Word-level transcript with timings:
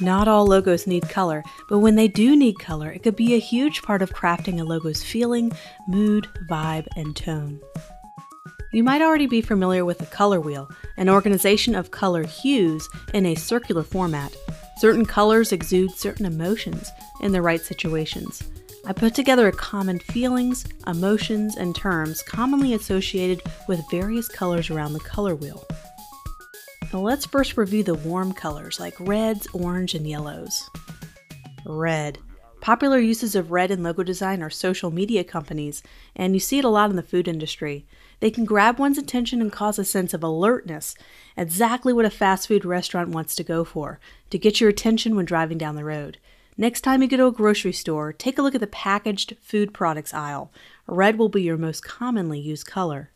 Not 0.00 0.28
all 0.28 0.46
logos 0.46 0.86
need 0.86 1.08
color, 1.08 1.42
but 1.68 1.78
when 1.78 1.96
they 1.96 2.08
do 2.08 2.36
need 2.36 2.58
color, 2.58 2.90
it 2.90 3.02
could 3.02 3.16
be 3.16 3.34
a 3.34 3.38
huge 3.38 3.82
part 3.82 4.02
of 4.02 4.12
crafting 4.12 4.60
a 4.60 4.64
logo's 4.64 5.02
feeling, 5.02 5.52
mood, 5.88 6.28
vibe, 6.50 6.86
and 6.96 7.16
tone. 7.16 7.60
You 8.72 8.84
might 8.84 9.00
already 9.00 9.26
be 9.26 9.40
familiar 9.40 9.86
with 9.86 9.98
the 9.98 10.06
color 10.06 10.38
wheel, 10.38 10.70
an 10.98 11.08
organization 11.08 11.74
of 11.74 11.92
color 11.92 12.24
hues 12.24 12.86
in 13.14 13.24
a 13.24 13.34
circular 13.34 13.82
format. 13.82 14.36
Certain 14.76 15.06
colors 15.06 15.52
exude 15.52 15.92
certain 15.92 16.26
emotions 16.26 16.90
in 17.22 17.32
the 17.32 17.40
right 17.40 17.62
situations. 17.62 18.42
I 18.84 18.92
put 18.92 19.14
together 19.14 19.48
a 19.48 19.52
common 19.52 19.98
feelings, 19.98 20.66
emotions, 20.86 21.56
and 21.56 21.74
terms 21.74 22.22
commonly 22.22 22.74
associated 22.74 23.42
with 23.66 23.90
various 23.90 24.28
colors 24.28 24.68
around 24.68 24.92
the 24.92 25.00
color 25.00 25.34
wheel. 25.34 25.66
Now 26.92 27.00
let's 27.00 27.26
first 27.26 27.56
review 27.56 27.82
the 27.82 27.94
warm 27.94 28.32
colors 28.32 28.78
like 28.78 28.94
reds, 29.00 29.48
orange, 29.52 29.94
and 29.94 30.08
yellows. 30.08 30.70
Red. 31.64 32.18
Popular 32.60 32.98
uses 32.98 33.34
of 33.34 33.50
red 33.50 33.70
in 33.70 33.82
logo 33.82 34.02
design 34.02 34.42
are 34.42 34.50
social 34.50 34.90
media 34.90 35.24
companies, 35.24 35.82
and 36.14 36.32
you 36.32 36.40
see 36.40 36.58
it 36.58 36.64
a 36.64 36.68
lot 36.68 36.90
in 36.90 36.96
the 36.96 37.02
food 37.02 37.28
industry. 37.28 37.86
They 38.20 38.30
can 38.30 38.44
grab 38.44 38.78
one's 38.78 38.98
attention 38.98 39.42
and 39.42 39.52
cause 39.52 39.78
a 39.78 39.84
sense 39.84 40.14
of 40.14 40.22
alertness, 40.22 40.94
exactly 41.36 41.92
what 41.92 42.06
a 42.06 42.10
fast 42.10 42.48
food 42.48 42.64
restaurant 42.64 43.10
wants 43.10 43.34
to 43.36 43.44
go 43.44 43.64
for, 43.64 44.00
to 44.30 44.38
get 44.38 44.60
your 44.60 44.70
attention 44.70 45.16
when 45.16 45.26
driving 45.26 45.58
down 45.58 45.76
the 45.76 45.84
road. 45.84 46.18
Next 46.56 46.80
time 46.80 47.02
you 47.02 47.08
go 47.08 47.18
to 47.18 47.26
a 47.26 47.32
grocery 47.32 47.72
store, 47.72 48.12
take 48.12 48.38
a 48.38 48.42
look 48.42 48.54
at 48.54 48.60
the 48.60 48.66
packaged 48.66 49.36
food 49.42 49.74
products 49.74 50.14
aisle. 50.14 50.50
Red 50.86 51.18
will 51.18 51.28
be 51.28 51.42
your 51.42 51.58
most 51.58 51.84
commonly 51.84 52.40
used 52.40 52.66
color. 52.66 53.10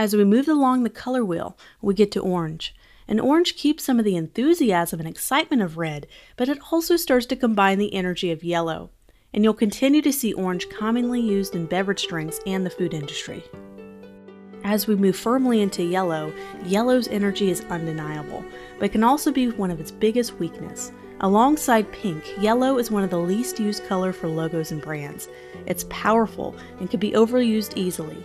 As 0.00 0.16
we 0.16 0.24
move 0.24 0.48
along 0.48 0.82
the 0.82 0.88
color 0.88 1.22
wheel, 1.22 1.58
we 1.82 1.92
get 1.92 2.10
to 2.12 2.20
orange. 2.20 2.74
And 3.06 3.20
orange 3.20 3.54
keeps 3.54 3.84
some 3.84 3.98
of 3.98 4.06
the 4.06 4.16
enthusiasm 4.16 4.98
and 4.98 5.06
excitement 5.06 5.60
of 5.60 5.76
red, 5.76 6.06
but 6.38 6.48
it 6.48 6.58
also 6.72 6.96
starts 6.96 7.26
to 7.26 7.36
combine 7.36 7.76
the 7.76 7.92
energy 7.92 8.30
of 8.30 8.42
yellow. 8.42 8.88
And 9.34 9.44
you'll 9.44 9.52
continue 9.52 10.00
to 10.00 10.10
see 10.10 10.32
orange 10.32 10.70
commonly 10.70 11.20
used 11.20 11.54
in 11.54 11.66
beverage 11.66 12.06
drinks 12.06 12.40
and 12.46 12.64
the 12.64 12.70
food 12.70 12.94
industry. 12.94 13.44
As 14.64 14.86
we 14.86 14.96
move 14.96 15.16
firmly 15.16 15.60
into 15.60 15.82
yellow, 15.82 16.32
yellow's 16.64 17.08
energy 17.08 17.50
is 17.50 17.66
undeniable, 17.68 18.42
but 18.78 18.92
can 18.92 19.04
also 19.04 19.30
be 19.30 19.50
one 19.50 19.70
of 19.70 19.80
its 19.80 19.90
biggest 19.90 20.38
weaknesses. 20.38 20.92
Alongside 21.20 21.92
pink, 21.92 22.24
yellow 22.40 22.78
is 22.78 22.90
one 22.90 23.04
of 23.04 23.10
the 23.10 23.18
least 23.18 23.60
used 23.60 23.84
color 23.84 24.14
for 24.14 24.28
logos 24.28 24.72
and 24.72 24.80
brands. 24.80 25.28
It's 25.66 25.84
powerful 25.90 26.56
and 26.78 26.88
can 26.90 27.00
be 27.00 27.10
overused 27.10 27.76
easily, 27.76 28.24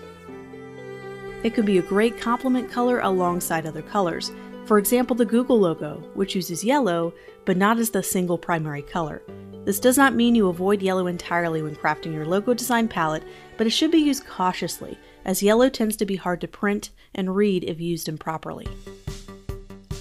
it 1.46 1.54
could 1.54 1.64
be 1.64 1.78
a 1.78 1.82
great 1.84 2.20
complement 2.20 2.72
color 2.72 3.02
alongside 3.02 3.68
other 3.68 3.84
colors. 3.84 4.32
For 4.66 4.80
example, 4.80 5.16
the 5.16 5.26
Google 5.26 5.60
logo, 5.60 6.02
which 6.16 6.34
uses 6.34 6.64
yellow, 6.64 7.14
but 7.46 7.56
not 7.56 7.78
as 7.78 7.92
the 7.92 8.02
single 8.02 8.36
primary 8.36 8.82
color. 8.82 9.22
This 9.64 9.80
does 9.80 9.96
not 9.96 10.16
mean 10.16 10.34
you 10.34 10.48
avoid 10.48 10.82
yellow 10.82 11.06
entirely 11.06 11.62
when 11.62 11.76
crafting 11.76 12.16
your 12.16 12.26
logo 12.26 12.56
design 12.56 12.88
palette, 12.88 13.22
but 13.58 13.68
it 13.68 13.70
should 13.70 13.92
be 13.92 14.00
used 14.00 14.26
cautiously, 14.26 14.98
as 15.24 15.44
yellow 15.44 15.70
tends 15.70 15.96
to 15.98 16.06
be 16.08 16.16
hard 16.16 16.42
to 16.42 16.48
print 16.48 16.90
and 17.14 17.36
read 17.36 17.64
if 17.64 17.80
used 17.80 18.10
improperly. 18.10 18.68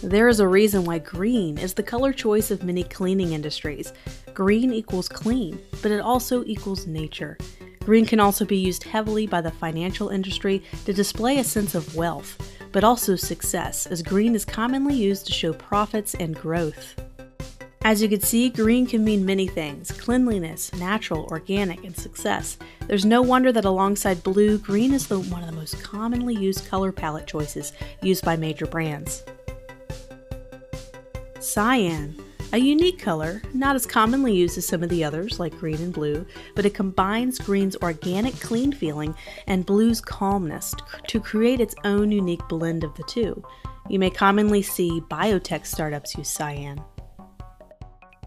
There 0.03 0.28
is 0.28 0.41
a 0.41 0.48
reason 0.48 0.84
why 0.87 0.98
green 0.98 1.59
is 1.59 1.75
the 1.75 1.83
color 1.83 2.15
choice 2.15 2.50
of 2.50 2.65
many 2.65 2.84
cleaning 2.84 3.34
industries. 3.34 3.92
Green 4.33 4.72
equals 4.72 5.11
clean, 5.11 5.61
but 5.83 5.91
it 5.91 6.00
also 6.00 6.42
equals 6.45 6.87
nature. 6.87 7.37
Green 7.85 8.07
can 8.07 8.21
also 8.21 8.45
be 8.45 8.57
used 8.57 8.85
heavily 8.85 9.27
by 9.27 9.41
the 9.41 9.51
financial 9.51 10.09
industry 10.09 10.63
to 10.87 10.93
display 10.93 11.39
a 11.39 11.45
sense 11.45 11.75
of 11.75 11.95
wealth, 11.95 12.39
but 12.73 12.83
also 12.83 13.15
success, 13.15 13.87
as 13.87 14.03
green 14.03 14.35
is 14.35 14.45
commonly 14.45 14.95
used 14.95 15.27
to 15.27 15.33
show 15.33 15.53
profits 15.53 16.15
and 16.15 16.35
growth. 16.35 17.01
As 17.83 18.01
you 18.01 18.09
can 18.09 18.23
see, 18.23 18.49
green 18.49 18.87
can 18.87 19.05
mean 19.05 19.27
many 19.27 19.47
things 19.47 19.93
cleanliness, 19.93 20.73
natural, 20.77 21.28
organic, 21.31 21.84
and 21.84 21.94
success. 21.94 22.56
There's 22.87 23.05
no 23.05 23.21
wonder 23.21 23.53
that 23.53 23.67
alongside 23.67 24.23
blue, 24.23 24.56
green 24.56 24.94
is 24.94 25.06
the, 25.06 25.21
one 25.21 25.43
of 25.43 25.50
the 25.50 25.56
most 25.56 25.83
commonly 25.83 26.34
used 26.34 26.67
color 26.67 26.93
palette 26.93 27.27
choices 27.27 27.75
used 28.00 28.25
by 28.25 28.37
major 28.37 28.67
brands. 28.67 29.23
Cyan 31.41 32.17
a 32.54 32.59
unique 32.59 33.00
color, 33.00 33.42
not 33.53 33.75
as 33.75 33.84
commonly 33.84 34.32
used 34.32 34.56
as 34.56 34.65
some 34.65 34.84
of 34.84 34.88
the 34.88 35.03
others 35.03 35.41
like 35.41 35.59
green 35.59 35.75
and 35.82 35.92
blue, 35.92 36.25
but 36.54 36.65
it 36.65 36.72
combines 36.72 37.37
green's 37.37 37.75
organic 37.78 38.32
clean 38.38 38.70
feeling 38.70 39.12
and 39.48 39.66
blue's 39.66 40.00
calmness 40.00 40.72
to 41.09 41.19
create 41.19 41.59
its 41.59 41.75
own 41.82 42.12
unique 42.12 42.47
blend 42.48 42.84
of 42.84 42.94
the 42.94 43.03
two. 43.09 43.43
You 43.88 43.98
may 43.98 44.09
commonly 44.09 44.62
see 44.62 45.00
biotech 45.10 45.66
startups 45.66 46.16
use 46.16 46.28
cyan. 46.28 46.81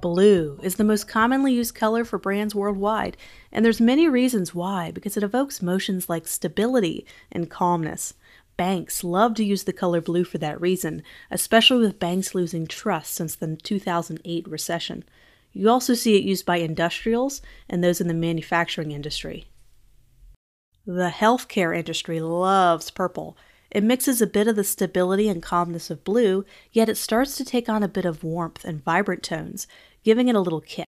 Blue 0.02 0.60
is 0.62 0.76
the 0.76 0.84
most 0.84 1.08
commonly 1.08 1.54
used 1.54 1.74
color 1.74 2.04
for 2.04 2.20
brands 2.20 2.54
worldwide, 2.54 3.16
and 3.54 3.64
there's 3.64 3.80
many 3.80 4.10
reasons 4.10 4.54
why 4.54 4.92
because 4.92 5.16
it 5.16 5.24
evokes 5.24 5.62
emotions 5.62 6.10
like 6.10 6.28
stability 6.28 7.06
and 7.32 7.50
calmness. 7.50 8.14
Banks 8.58 9.04
love 9.04 9.36
to 9.36 9.44
use 9.44 9.64
the 9.64 9.74
color 9.74 10.02
blue 10.02 10.24
for 10.24 10.40
that 10.40 10.60
reason, 10.60 11.04
especially 11.30 11.78
with 11.78 12.00
banks 12.00 12.34
losing 12.34 12.66
trust 12.66 13.14
since 13.14 13.36
the 13.36 13.56
2008 13.56 14.48
recession. 14.48 15.04
You 15.54 15.70
also 15.70 15.94
see 15.94 16.16
it 16.16 16.24
used 16.24 16.46
by 16.46 16.58
industrials 16.58 17.42
and 17.70 17.84
those 17.84 18.02
in 18.02 18.08
the 18.08 18.14
manufacturing 18.14 18.92
industry. 18.92 19.46
The 20.86 21.12
healthcare 21.14 21.78
industry 21.78 22.20
loves 22.20 22.90
purple. 22.92 23.38
It 23.70 23.84
mixes 23.84 24.22
a 24.22 24.28
bit 24.28 24.48
of 24.48 24.56
the 24.56 24.64
stability 24.64 25.28
and 25.28 25.44
calmness 25.44 25.90
of 25.90 26.04
blue, 26.04 26.46
yet 26.72 26.90
it 26.90 26.96
starts 26.96 27.36
to 27.38 27.46
take 27.46 27.68
on 27.68 27.84
a 27.84 27.88
bit 27.88 28.06
of 28.06 28.24
warmth 28.24 28.64
and 28.64 28.84
vibrant 28.84 29.22
tones, 29.22 29.68
giving 30.04 30.30
it 30.30 30.36
a 30.36 30.40
little 30.40 30.62
kick. 30.62 30.88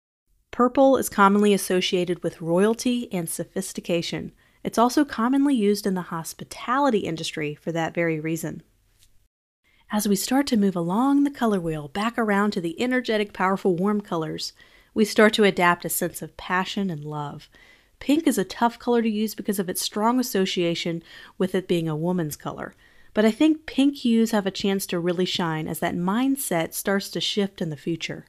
Purple 0.50 0.96
is 0.96 1.08
commonly 1.08 1.52
associated 1.52 2.22
with 2.22 2.40
royalty 2.40 3.12
and 3.12 3.28
sophistication. 3.28 4.32
It's 4.64 4.78
also 4.78 5.04
commonly 5.04 5.54
used 5.54 5.86
in 5.86 5.94
the 5.94 6.02
hospitality 6.02 7.00
industry 7.00 7.54
for 7.54 7.72
that 7.72 7.94
very 7.94 8.20
reason. 8.20 8.62
As 9.90 10.08
we 10.08 10.16
start 10.16 10.46
to 10.46 10.56
move 10.56 10.76
along 10.76 11.24
the 11.24 11.30
color 11.30 11.60
wheel 11.60 11.88
back 11.88 12.16
around 12.16 12.52
to 12.52 12.60
the 12.60 12.80
energetic, 12.80 13.32
powerful, 13.32 13.76
warm 13.76 14.00
colors, 14.00 14.52
we 14.94 15.04
start 15.04 15.32
to 15.34 15.44
adapt 15.44 15.84
a 15.84 15.88
sense 15.88 16.22
of 16.22 16.36
passion 16.36 16.90
and 16.90 17.04
love. 17.04 17.48
Pink 17.98 18.26
is 18.26 18.38
a 18.38 18.44
tough 18.44 18.78
color 18.78 19.02
to 19.02 19.08
use 19.08 19.34
because 19.34 19.58
of 19.58 19.68
its 19.68 19.82
strong 19.82 20.18
association 20.18 21.02
with 21.38 21.54
it 21.54 21.68
being 21.68 21.88
a 21.88 21.96
woman's 21.96 22.36
color. 22.36 22.74
But 23.14 23.24
I 23.24 23.30
think 23.30 23.66
pink 23.66 23.96
hues 23.96 24.30
have 24.30 24.46
a 24.46 24.50
chance 24.50 24.86
to 24.86 24.98
really 24.98 25.26
shine 25.26 25.68
as 25.68 25.80
that 25.80 25.94
mindset 25.94 26.72
starts 26.72 27.10
to 27.10 27.20
shift 27.20 27.60
in 27.60 27.68
the 27.68 27.76
future. 27.76 28.26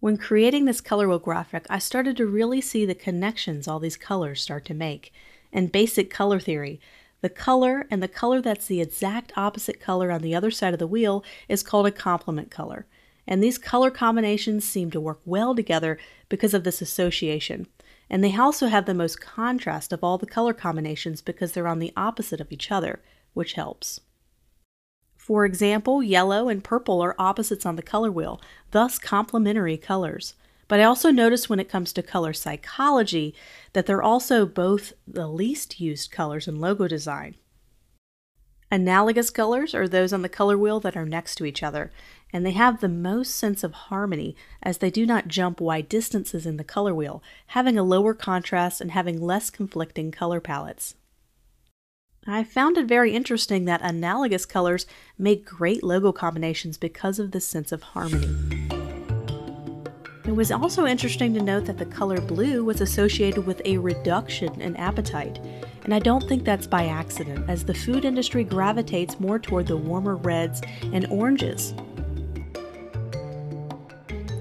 When 0.00 0.16
creating 0.16 0.64
this 0.64 0.80
color 0.80 1.06
wheel 1.06 1.18
graphic, 1.18 1.66
I 1.68 1.78
started 1.78 2.16
to 2.16 2.26
really 2.26 2.62
see 2.62 2.86
the 2.86 2.94
connections 2.94 3.68
all 3.68 3.78
these 3.78 3.98
colors 3.98 4.40
start 4.40 4.64
to 4.64 4.74
make. 4.74 5.12
And 5.52 5.70
basic 5.70 6.08
color 6.08 6.40
theory, 6.40 6.80
the 7.20 7.28
color 7.28 7.86
and 7.90 8.02
the 8.02 8.08
color 8.08 8.40
that's 8.40 8.66
the 8.66 8.80
exact 8.80 9.30
opposite 9.36 9.78
color 9.78 10.10
on 10.10 10.22
the 10.22 10.34
other 10.34 10.50
side 10.50 10.72
of 10.72 10.78
the 10.78 10.86
wheel 10.86 11.22
is 11.50 11.62
called 11.62 11.86
a 11.86 11.90
complement 11.90 12.50
color. 12.50 12.86
And 13.26 13.42
these 13.42 13.58
color 13.58 13.90
combinations 13.90 14.64
seem 14.64 14.90
to 14.92 15.00
work 15.00 15.20
well 15.26 15.54
together 15.54 15.98
because 16.30 16.54
of 16.54 16.64
this 16.64 16.80
association. 16.80 17.66
And 18.08 18.24
they 18.24 18.34
also 18.34 18.68
have 18.68 18.86
the 18.86 18.94
most 18.94 19.20
contrast 19.20 19.92
of 19.92 20.02
all 20.02 20.16
the 20.16 20.24
color 20.24 20.54
combinations 20.54 21.20
because 21.20 21.52
they're 21.52 21.68
on 21.68 21.78
the 21.78 21.92
opposite 21.94 22.40
of 22.40 22.50
each 22.50 22.72
other, 22.72 23.02
which 23.34 23.52
helps. 23.52 24.00
For 25.30 25.44
example, 25.44 26.02
yellow 26.02 26.48
and 26.48 26.64
purple 26.64 27.00
are 27.00 27.14
opposites 27.16 27.64
on 27.64 27.76
the 27.76 27.82
color 27.82 28.10
wheel, 28.10 28.40
thus 28.72 28.98
complementary 28.98 29.76
colors. 29.76 30.34
But 30.66 30.80
I 30.80 30.82
also 30.82 31.12
notice 31.12 31.48
when 31.48 31.60
it 31.60 31.68
comes 31.68 31.92
to 31.92 32.02
color 32.02 32.32
psychology 32.32 33.32
that 33.72 33.86
they're 33.86 34.02
also 34.02 34.44
both 34.44 34.92
the 35.06 35.28
least 35.28 35.78
used 35.78 36.10
colors 36.10 36.48
in 36.48 36.58
logo 36.58 36.88
design. 36.88 37.36
Analogous 38.72 39.30
colors 39.30 39.72
are 39.72 39.86
those 39.86 40.12
on 40.12 40.22
the 40.22 40.28
color 40.28 40.58
wheel 40.58 40.80
that 40.80 40.96
are 40.96 41.06
next 41.06 41.36
to 41.36 41.44
each 41.44 41.62
other, 41.62 41.92
and 42.32 42.44
they 42.44 42.50
have 42.50 42.80
the 42.80 42.88
most 42.88 43.36
sense 43.36 43.62
of 43.62 43.72
harmony 43.72 44.34
as 44.64 44.78
they 44.78 44.90
do 44.90 45.06
not 45.06 45.28
jump 45.28 45.60
wide 45.60 45.88
distances 45.88 46.44
in 46.44 46.56
the 46.56 46.64
color 46.64 46.92
wheel, 46.92 47.22
having 47.46 47.78
a 47.78 47.84
lower 47.84 48.14
contrast 48.14 48.80
and 48.80 48.90
having 48.90 49.22
less 49.22 49.48
conflicting 49.48 50.10
color 50.10 50.40
palettes. 50.40 50.96
I 52.26 52.44
found 52.44 52.76
it 52.76 52.84
very 52.84 53.14
interesting 53.14 53.64
that 53.64 53.80
analogous 53.80 54.44
colors 54.44 54.84
make 55.16 55.46
great 55.46 55.82
logo 55.82 56.12
combinations 56.12 56.76
because 56.76 57.18
of 57.18 57.30
this 57.30 57.46
sense 57.46 57.72
of 57.72 57.82
harmony. 57.82 58.36
It 60.26 60.36
was 60.36 60.52
also 60.52 60.84
interesting 60.84 61.32
to 61.32 61.42
note 61.42 61.64
that 61.64 61.78
the 61.78 61.86
color 61.86 62.20
blue 62.20 62.62
was 62.62 62.82
associated 62.82 63.46
with 63.46 63.62
a 63.64 63.78
reduction 63.78 64.60
in 64.60 64.76
appetite, 64.76 65.38
and 65.84 65.94
I 65.94 65.98
don't 65.98 66.28
think 66.28 66.44
that's 66.44 66.66
by 66.66 66.88
accident, 66.88 67.48
as 67.48 67.64
the 67.64 67.72
food 67.72 68.04
industry 68.04 68.44
gravitates 68.44 69.18
more 69.18 69.38
toward 69.38 69.66
the 69.66 69.78
warmer 69.78 70.16
reds 70.16 70.60
and 70.92 71.06
oranges. 71.06 71.72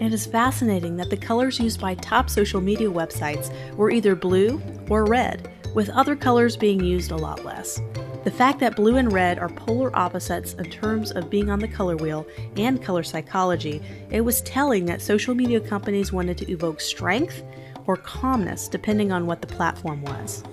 It 0.01 0.13
is 0.13 0.25
fascinating 0.25 0.97
that 0.97 1.09
the 1.09 1.17
colors 1.17 1.61
used 1.61 1.79
by 1.79 1.95
top 1.95 2.29
social 2.29 2.59
media 2.59 2.89
websites 2.89 3.53
were 3.75 3.89
either 3.89 4.15
blue 4.15 4.61
or 4.89 5.05
red, 5.05 5.49
with 5.73 5.89
other 5.89 6.15
colors 6.15 6.57
being 6.57 6.83
used 6.83 7.11
a 7.11 7.17
lot 7.17 7.45
less. 7.45 7.79
The 8.23 8.31
fact 8.31 8.59
that 8.59 8.75
blue 8.75 8.97
and 8.97 9.11
red 9.11 9.39
are 9.39 9.49
polar 9.49 9.95
opposites 9.95 10.53
in 10.55 10.69
terms 10.69 11.11
of 11.11 11.29
being 11.29 11.49
on 11.49 11.59
the 11.59 11.67
color 11.67 11.95
wheel 11.95 12.27
and 12.57 12.81
color 12.81 13.03
psychology, 13.03 13.81
it 14.11 14.21
was 14.21 14.41
telling 14.41 14.85
that 14.85 15.01
social 15.01 15.33
media 15.33 15.59
companies 15.59 16.11
wanted 16.11 16.37
to 16.39 16.51
evoke 16.51 16.81
strength 16.81 17.41
or 17.87 17.95
calmness 17.95 18.67
depending 18.67 19.11
on 19.11 19.25
what 19.25 19.41
the 19.41 19.47
platform 19.47 20.01
was. 20.03 20.43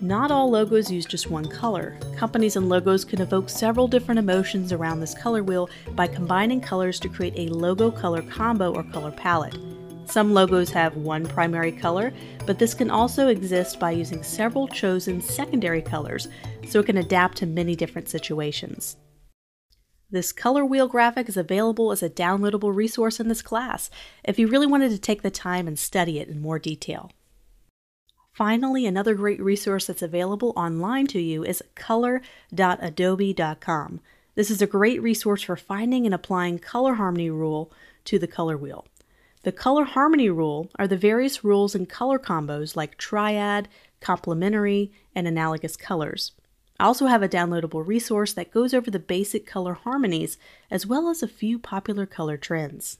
Not 0.00 0.30
all 0.30 0.48
logos 0.48 0.92
use 0.92 1.06
just 1.06 1.28
one 1.28 1.48
color. 1.48 1.98
Companies 2.16 2.54
and 2.54 2.68
logos 2.68 3.04
can 3.04 3.20
evoke 3.20 3.48
several 3.48 3.88
different 3.88 4.20
emotions 4.20 4.70
around 4.70 5.00
this 5.00 5.14
color 5.14 5.42
wheel 5.42 5.68
by 5.96 6.06
combining 6.06 6.60
colors 6.60 7.00
to 7.00 7.08
create 7.08 7.34
a 7.36 7.52
logo 7.52 7.90
color 7.90 8.22
combo 8.22 8.72
or 8.72 8.84
color 8.84 9.10
palette. 9.10 9.58
Some 10.08 10.32
logos 10.32 10.70
have 10.70 10.96
one 10.96 11.26
primary 11.26 11.70
color, 11.70 12.14
but 12.46 12.58
this 12.58 12.72
can 12.72 12.90
also 12.90 13.28
exist 13.28 13.78
by 13.78 13.90
using 13.90 14.22
several 14.22 14.66
chosen 14.66 15.20
secondary 15.20 15.82
colors, 15.82 16.28
so 16.66 16.80
it 16.80 16.86
can 16.86 16.96
adapt 16.96 17.36
to 17.38 17.46
many 17.46 17.76
different 17.76 18.08
situations. 18.08 18.96
This 20.10 20.32
color 20.32 20.64
wheel 20.64 20.88
graphic 20.88 21.28
is 21.28 21.36
available 21.36 21.92
as 21.92 22.02
a 22.02 22.08
downloadable 22.08 22.74
resource 22.74 23.20
in 23.20 23.28
this 23.28 23.42
class 23.42 23.90
if 24.24 24.38
you 24.38 24.48
really 24.48 24.66
wanted 24.66 24.92
to 24.92 24.98
take 24.98 25.20
the 25.20 25.30
time 25.30 25.68
and 25.68 25.78
study 25.78 26.18
it 26.18 26.28
in 26.28 26.40
more 26.40 26.58
detail. 26.58 27.10
Finally, 28.32 28.86
another 28.86 29.14
great 29.14 29.42
resource 29.42 29.86
that's 29.86 30.00
available 30.00 30.54
online 30.56 31.06
to 31.08 31.20
you 31.20 31.44
is 31.44 31.62
color.adobe.com. 31.74 34.00
This 34.36 34.50
is 34.50 34.62
a 34.62 34.66
great 34.66 35.02
resource 35.02 35.42
for 35.42 35.56
finding 35.56 36.06
and 36.06 36.14
applying 36.14 36.58
color 36.58 36.94
harmony 36.94 37.28
rule 37.28 37.70
to 38.04 38.18
the 38.18 38.26
color 38.26 38.56
wheel. 38.56 38.86
The 39.42 39.52
color 39.52 39.84
harmony 39.84 40.28
rule 40.30 40.68
are 40.76 40.88
the 40.88 40.96
various 40.96 41.44
rules 41.44 41.74
in 41.74 41.86
color 41.86 42.18
combos 42.18 42.74
like 42.74 42.98
triad, 42.98 43.68
complementary, 44.00 44.90
and 45.14 45.28
analogous 45.28 45.76
colors. 45.76 46.32
I 46.80 46.84
also 46.84 47.06
have 47.06 47.22
a 47.22 47.28
downloadable 47.28 47.86
resource 47.86 48.32
that 48.34 48.50
goes 48.50 48.74
over 48.74 48.90
the 48.90 48.98
basic 48.98 49.46
color 49.46 49.74
harmonies 49.74 50.38
as 50.70 50.86
well 50.86 51.08
as 51.08 51.22
a 51.22 51.28
few 51.28 51.58
popular 51.58 52.06
color 52.06 52.36
trends. 52.36 52.98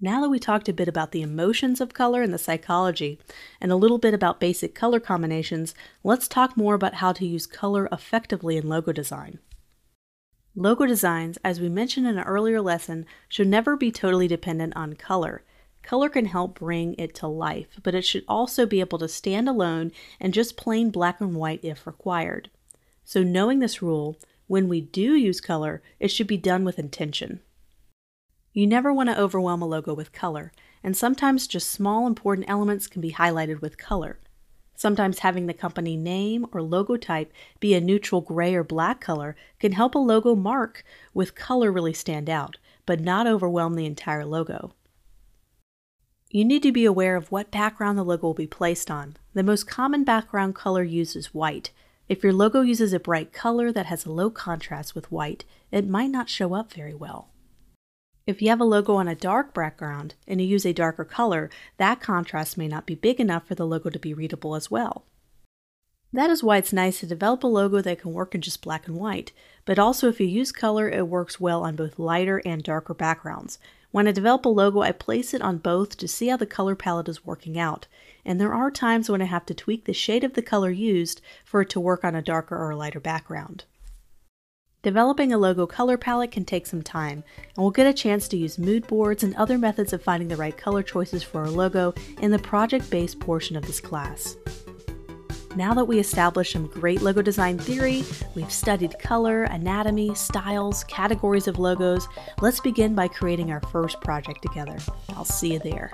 Now 0.00 0.20
that 0.20 0.28
we 0.28 0.38
talked 0.38 0.68
a 0.68 0.72
bit 0.72 0.88
about 0.88 1.12
the 1.12 1.22
emotions 1.22 1.80
of 1.80 1.94
color 1.94 2.20
and 2.20 2.32
the 2.32 2.38
psychology, 2.38 3.18
and 3.60 3.72
a 3.72 3.76
little 3.76 3.98
bit 3.98 4.12
about 4.12 4.40
basic 4.40 4.74
color 4.74 5.00
combinations, 5.00 5.74
let's 6.02 6.28
talk 6.28 6.56
more 6.56 6.74
about 6.74 6.94
how 6.94 7.12
to 7.12 7.26
use 7.26 7.46
color 7.46 7.88
effectively 7.90 8.56
in 8.56 8.68
logo 8.68 8.92
design. 8.92 9.38
Logo 10.56 10.86
designs, 10.86 11.36
as 11.42 11.60
we 11.60 11.68
mentioned 11.68 12.06
in 12.06 12.16
an 12.16 12.24
earlier 12.24 12.60
lesson, 12.60 13.06
should 13.28 13.48
never 13.48 13.76
be 13.76 13.90
totally 13.90 14.28
dependent 14.28 14.76
on 14.76 14.94
color. 14.94 15.42
Color 15.82 16.08
can 16.08 16.26
help 16.26 16.60
bring 16.60 16.94
it 16.96 17.12
to 17.16 17.26
life, 17.26 17.80
but 17.82 17.94
it 17.94 18.04
should 18.04 18.24
also 18.28 18.64
be 18.64 18.78
able 18.78 18.98
to 18.98 19.08
stand 19.08 19.48
alone 19.48 19.90
and 20.20 20.32
just 20.32 20.56
plain 20.56 20.90
black 20.90 21.20
and 21.20 21.34
white 21.34 21.60
if 21.64 21.86
required. 21.86 22.50
So, 23.04 23.24
knowing 23.24 23.58
this 23.58 23.82
rule, 23.82 24.16
when 24.46 24.68
we 24.68 24.80
do 24.80 25.14
use 25.14 25.40
color, 25.40 25.82
it 25.98 26.08
should 26.08 26.28
be 26.28 26.36
done 26.36 26.64
with 26.64 26.78
intention. 26.78 27.40
You 28.52 28.68
never 28.68 28.92
want 28.92 29.08
to 29.08 29.20
overwhelm 29.20 29.60
a 29.60 29.66
logo 29.66 29.92
with 29.92 30.12
color, 30.12 30.52
and 30.84 30.96
sometimes 30.96 31.48
just 31.48 31.70
small 31.70 32.06
important 32.06 32.48
elements 32.48 32.86
can 32.86 33.00
be 33.00 33.12
highlighted 33.12 33.60
with 33.60 33.76
color. 33.76 34.20
Sometimes 34.76 35.20
having 35.20 35.46
the 35.46 35.54
company 35.54 35.96
name 35.96 36.46
or 36.52 36.62
logo 36.62 36.96
type 36.96 37.32
be 37.60 37.74
a 37.74 37.80
neutral 37.80 38.20
gray 38.20 38.54
or 38.54 38.64
black 38.64 39.00
color 39.00 39.36
can 39.58 39.72
help 39.72 39.94
a 39.94 39.98
logo 39.98 40.34
mark 40.34 40.84
with 41.12 41.34
color 41.34 41.70
really 41.70 41.92
stand 41.92 42.28
out, 42.28 42.58
but 42.86 43.00
not 43.00 43.26
overwhelm 43.26 43.74
the 43.74 43.86
entire 43.86 44.24
logo. 44.24 44.72
You 46.30 46.44
need 46.44 46.64
to 46.64 46.72
be 46.72 46.84
aware 46.84 47.14
of 47.14 47.30
what 47.30 47.52
background 47.52 47.96
the 47.96 48.02
logo 48.02 48.26
will 48.26 48.34
be 48.34 48.48
placed 48.48 48.90
on. 48.90 49.16
The 49.34 49.44
most 49.44 49.68
common 49.68 50.02
background 50.02 50.56
color 50.56 50.82
used 50.82 51.14
is 51.14 51.32
white. 51.32 51.70
If 52.08 52.24
your 52.24 52.32
logo 52.32 52.60
uses 52.60 52.92
a 52.92 52.98
bright 52.98 53.32
color 53.32 53.70
that 53.70 53.86
has 53.86 54.04
a 54.04 54.12
low 54.12 54.30
contrast 54.30 54.94
with 54.94 55.12
white, 55.12 55.44
it 55.70 55.88
might 55.88 56.10
not 56.10 56.28
show 56.28 56.54
up 56.54 56.72
very 56.72 56.92
well. 56.94 57.28
If 58.26 58.40
you 58.40 58.48
have 58.48 58.60
a 58.60 58.64
logo 58.64 58.94
on 58.94 59.06
a 59.06 59.14
dark 59.14 59.52
background 59.52 60.14
and 60.26 60.40
you 60.40 60.46
use 60.46 60.64
a 60.64 60.72
darker 60.72 61.04
color, 61.04 61.50
that 61.76 62.00
contrast 62.00 62.56
may 62.56 62.68
not 62.68 62.86
be 62.86 62.94
big 62.94 63.20
enough 63.20 63.46
for 63.46 63.54
the 63.54 63.66
logo 63.66 63.90
to 63.90 63.98
be 63.98 64.14
readable 64.14 64.54
as 64.54 64.70
well. 64.70 65.04
That 66.10 66.30
is 66.30 66.42
why 66.42 66.56
it's 66.56 66.72
nice 66.72 67.00
to 67.00 67.06
develop 67.06 67.44
a 67.44 67.48
logo 67.48 67.82
that 67.82 68.00
can 68.00 68.14
work 68.14 68.34
in 68.34 68.40
just 68.40 68.62
black 68.62 68.86
and 68.86 68.96
white, 68.96 69.32
but 69.66 69.78
also 69.78 70.08
if 70.08 70.20
you 70.20 70.26
use 70.26 70.52
color, 70.52 70.88
it 70.88 71.08
works 71.08 71.38
well 71.38 71.64
on 71.64 71.76
both 71.76 71.98
lighter 71.98 72.40
and 72.46 72.62
darker 72.62 72.94
backgrounds. 72.94 73.58
When 73.90 74.08
I 74.08 74.12
develop 74.12 74.46
a 74.46 74.48
logo, 74.48 74.80
I 74.80 74.92
place 74.92 75.34
it 75.34 75.42
on 75.42 75.58
both 75.58 75.98
to 75.98 76.08
see 76.08 76.28
how 76.28 76.38
the 76.38 76.46
color 76.46 76.74
palette 76.74 77.08
is 77.10 77.26
working 77.26 77.58
out, 77.58 77.88
and 78.24 78.40
there 78.40 78.54
are 78.54 78.70
times 78.70 79.10
when 79.10 79.20
I 79.20 79.26
have 79.26 79.44
to 79.46 79.54
tweak 79.54 79.84
the 79.84 79.92
shade 79.92 80.24
of 80.24 80.32
the 80.32 80.42
color 80.42 80.70
used 80.70 81.20
for 81.44 81.60
it 81.60 81.68
to 81.70 81.80
work 81.80 82.04
on 82.04 82.14
a 82.14 82.22
darker 82.22 82.56
or 82.56 82.70
a 82.70 82.76
lighter 82.76 83.00
background. 83.00 83.64
Developing 84.84 85.32
a 85.32 85.38
logo 85.38 85.66
color 85.66 85.96
palette 85.96 86.30
can 86.30 86.44
take 86.44 86.66
some 86.66 86.82
time, 86.82 87.24
and 87.38 87.56
we'll 87.56 87.70
get 87.70 87.86
a 87.86 87.92
chance 87.94 88.28
to 88.28 88.36
use 88.36 88.58
mood 88.58 88.86
boards 88.86 89.22
and 89.22 89.34
other 89.36 89.56
methods 89.56 89.94
of 89.94 90.02
finding 90.02 90.28
the 90.28 90.36
right 90.36 90.54
color 90.54 90.82
choices 90.82 91.22
for 91.22 91.40
our 91.40 91.48
logo 91.48 91.94
in 92.20 92.30
the 92.30 92.38
project-based 92.38 93.18
portion 93.18 93.56
of 93.56 93.66
this 93.66 93.80
class. 93.80 94.36
Now 95.56 95.72
that 95.72 95.86
we 95.86 95.98
established 95.98 96.52
some 96.52 96.66
great 96.66 97.00
logo 97.00 97.22
design 97.22 97.58
theory, 97.58 98.04
we've 98.34 98.52
studied 98.52 98.98
color, 98.98 99.44
anatomy, 99.44 100.14
styles, 100.14 100.84
categories 100.84 101.48
of 101.48 101.58
logos, 101.58 102.06
let's 102.42 102.60
begin 102.60 102.94
by 102.94 103.08
creating 103.08 103.50
our 103.50 103.62
first 103.72 104.02
project 104.02 104.42
together. 104.42 104.76
I'll 105.16 105.24
see 105.24 105.54
you 105.54 105.60
there. 105.60 105.92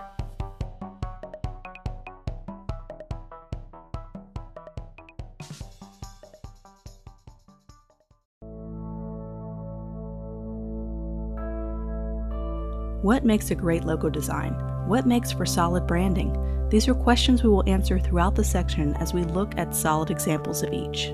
What 13.11 13.25
makes 13.25 13.51
a 13.51 13.57
great 13.57 13.83
logo 13.83 14.09
design? 14.09 14.53
What 14.87 15.05
makes 15.05 15.33
for 15.33 15.45
solid 15.45 15.85
branding? 15.85 16.69
These 16.69 16.87
are 16.87 16.95
questions 16.95 17.43
we 17.43 17.51
will 17.51 17.69
answer 17.69 17.99
throughout 17.99 18.37
the 18.37 18.45
section 18.45 18.95
as 18.99 19.13
we 19.13 19.25
look 19.25 19.53
at 19.59 19.75
solid 19.75 20.13
examples 20.13 20.63
of 20.63 20.73
each. 20.73 21.11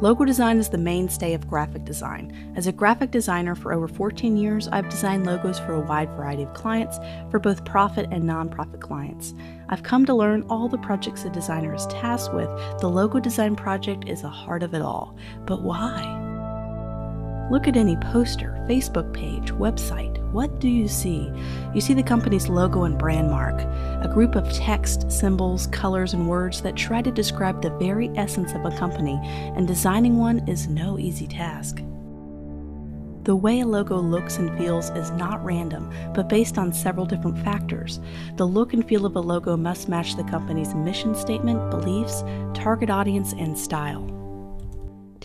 Logo 0.00 0.24
design 0.24 0.56
is 0.56 0.70
the 0.70 0.78
mainstay 0.78 1.34
of 1.34 1.50
graphic 1.50 1.84
design. 1.84 2.32
As 2.56 2.66
a 2.66 2.72
graphic 2.72 3.10
designer 3.10 3.54
for 3.54 3.74
over 3.74 3.86
14 3.86 4.38
years, 4.38 4.68
I've 4.68 4.88
designed 4.88 5.26
logos 5.26 5.58
for 5.58 5.74
a 5.74 5.80
wide 5.80 6.08
variety 6.12 6.44
of 6.44 6.54
clients, 6.54 6.98
for 7.30 7.38
both 7.38 7.66
profit 7.66 8.08
and 8.10 8.24
nonprofit 8.24 8.80
clients. 8.80 9.34
I've 9.68 9.82
come 9.82 10.06
to 10.06 10.14
learn 10.14 10.46
all 10.48 10.66
the 10.66 10.78
projects 10.78 11.26
a 11.26 11.28
designer 11.28 11.74
is 11.74 11.86
tasked 11.88 12.32
with, 12.32 12.48
the 12.80 12.88
logo 12.88 13.20
design 13.20 13.54
project 13.54 14.08
is 14.08 14.22
the 14.22 14.30
heart 14.30 14.62
of 14.62 14.72
it 14.72 14.80
all. 14.80 15.14
But 15.44 15.60
why? 15.60 16.25
Look 17.50 17.68
at 17.68 17.76
any 17.76 17.96
poster, 17.96 18.58
Facebook 18.68 19.12
page, 19.12 19.52
website, 19.52 20.16
what 20.32 20.58
do 20.58 20.68
you 20.68 20.88
see? 20.88 21.32
You 21.72 21.80
see 21.80 21.94
the 21.94 22.02
company's 22.02 22.48
logo 22.48 22.82
and 22.82 22.98
brand 22.98 23.30
mark, 23.30 23.60
a 24.04 24.10
group 24.12 24.34
of 24.34 24.52
text, 24.52 25.10
symbols, 25.10 25.68
colors, 25.68 26.12
and 26.12 26.28
words 26.28 26.60
that 26.62 26.74
try 26.74 27.00
to 27.02 27.10
describe 27.12 27.62
the 27.62 27.70
very 27.78 28.08
essence 28.16 28.52
of 28.52 28.64
a 28.64 28.76
company, 28.76 29.18
and 29.22 29.66
designing 29.66 30.16
one 30.16 30.46
is 30.48 30.68
no 30.68 30.98
easy 30.98 31.28
task. 31.28 31.76
The 33.22 33.36
way 33.36 33.60
a 33.60 33.66
logo 33.66 33.98
looks 33.98 34.38
and 34.38 34.56
feels 34.58 34.90
is 34.90 35.10
not 35.12 35.44
random, 35.44 35.90
but 36.14 36.28
based 36.28 36.58
on 36.58 36.72
several 36.72 37.06
different 37.06 37.38
factors. 37.38 38.00
The 38.36 38.46
look 38.46 38.72
and 38.72 38.86
feel 38.86 39.06
of 39.06 39.16
a 39.16 39.20
logo 39.20 39.56
must 39.56 39.88
match 39.88 40.16
the 40.16 40.24
company's 40.24 40.74
mission 40.74 41.14
statement, 41.14 41.70
beliefs, 41.70 42.22
target 42.54 42.90
audience, 42.90 43.32
and 43.32 43.56
style. 43.56 44.04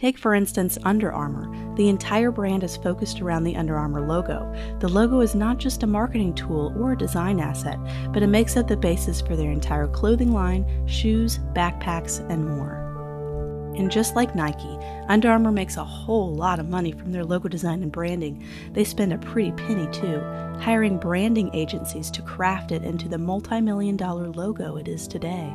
Take, 0.01 0.17
for 0.17 0.33
instance, 0.33 0.79
Under 0.83 1.11
Armour. 1.11 1.75
The 1.75 1.87
entire 1.87 2.31
brand 2.31 2.63
is 2.63 2.75
focused 2.75 3.21
around 3.21 3.43
the 3.43 3.55
Under 3.55 3.77
Armour 3.77 4.01
logo. 4.01 4.51
The 4.79 4.89
logo 4.89 5.19
is 5.19 5.35
not 5.35 5.59
just 5.59 5.83
a 5.83 5.87
marketing 5.87 6.33
tool 6.33 6.73
or 6.75 6.93
a 6.93 6.97
design 6.97 7.39
asset, 7.39 7.77
but 8.11 8.23
it 8.23 8.27
makes 8.27 8.57
up 8.57 8.67
the 8.67 8.75
basis 8.75 9.21
for 9.21 9.35
their 9.35 9.51
entire 9.51 9.87
clothing 9.87 10.33
line, 10.33 10.65
shoes, 10.87 11.37
backpacks, 11.53 12.27
and 12.31 12.49
more. 12.49 13.73
And 13.77 13.91
just 13.91 14.15
like 14.15 14.33
Nike, 14.33 14.75
Under 15.07 15.29
Armour 15.29 15.51
makes 15.51 15.77
a 15.77 15.85
whole 15.85 16.33
lot 16.33 16.59
of 16.59 16.67
money 16.67 16.93
from 16.93 17.11
their 17.11 17.23
logo 17.23 17.47
design 17.47 17.83
and 17.83 17.91
branding. 17.91 18.43
They 18.73 18.83
spend 18.83 19.13
a 19.13 19.19
pretty 19.19 19.51
penny 19.51 19.87
too, 19.91 20.19
hiring 20.59 20.97
branding 20.97 21.51
agencies 21.53 22.09
to 22.09 22.23
craft 22.23 22.71
it 22.71 22.81
into 22.81 23.07
the 23.07 23.19
multi 23.19 23.61
million 23.61 23.97
dollar 23.97 24.29
logo 24.29 24.77
it 24.77 24.87
is 24.87 25.07
today. 25.07 25.53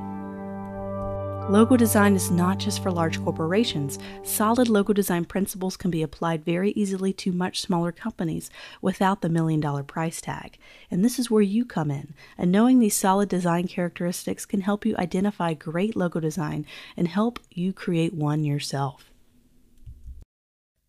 Logo 1.48 1.76
design 1.76 2.16
is 2.16 2.28
not 2.28 2.58
just 2.58 2.82
for 2.82 2.90
large 2.90 3.22
corporations. 3.22 4.00
Solid 4.24 4.68
logo 4.68 4.92
design 4.92 5.24
principles 5.24 5.76
can 5.76 5.92
be 5.92 6.02
applied 6.02 6.44
very 6.44 6.72
easily 6.72 7.12
to 7.12 7.30
much 7.30 7.60
smaller 7.60 7.92
companies 7.92 8.50
without 8.82 9.20
the 9.22 9.28
million 9.28 9.60
dollar 9.60 9.84
price 9.84 10.20
tag. 10.20 10.58
And 10.90 11.04
this 11.04 11.20
is 11.20 11.30
where 11.30 11.42
you 11.42 11.64
come 11.64 11.88
in. 11.88 12.14
And 12.36 12.50
knowing 12.50 12.80
these 12.80 12.96
solid 12.96 13.28
design 13.28 13.68
characteristics 13.68 14.44
can 14.44 14.62
help 14.62 14.84
you 14.84 14.96
identify 14.98 15.54
great 15.54 15.94
logo 15.94 16.18
design 16.18 16.66
and 16.96 17.06
help 17.06 17.38
you 17.48 17.72
create 17.72 18.12
one 18.12 18.42
yourself. 18.42 19.12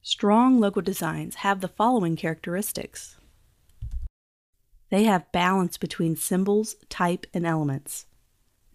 Strong 0.02 0.60
logo 0.60 0.82
designs 0.82 1.36
have 1.36 1.62
the 1.62 1.68
following 1.68 2.16
characteristics. 2.16 3.18
They 4.90 5.04
have 5.04 5.32
balance 5.32 5.78
between 5.78 6.16
symbols, 6.16 6.78
type, 6.90 7.28
and 7.32 7.46
elements. 7.46 8.08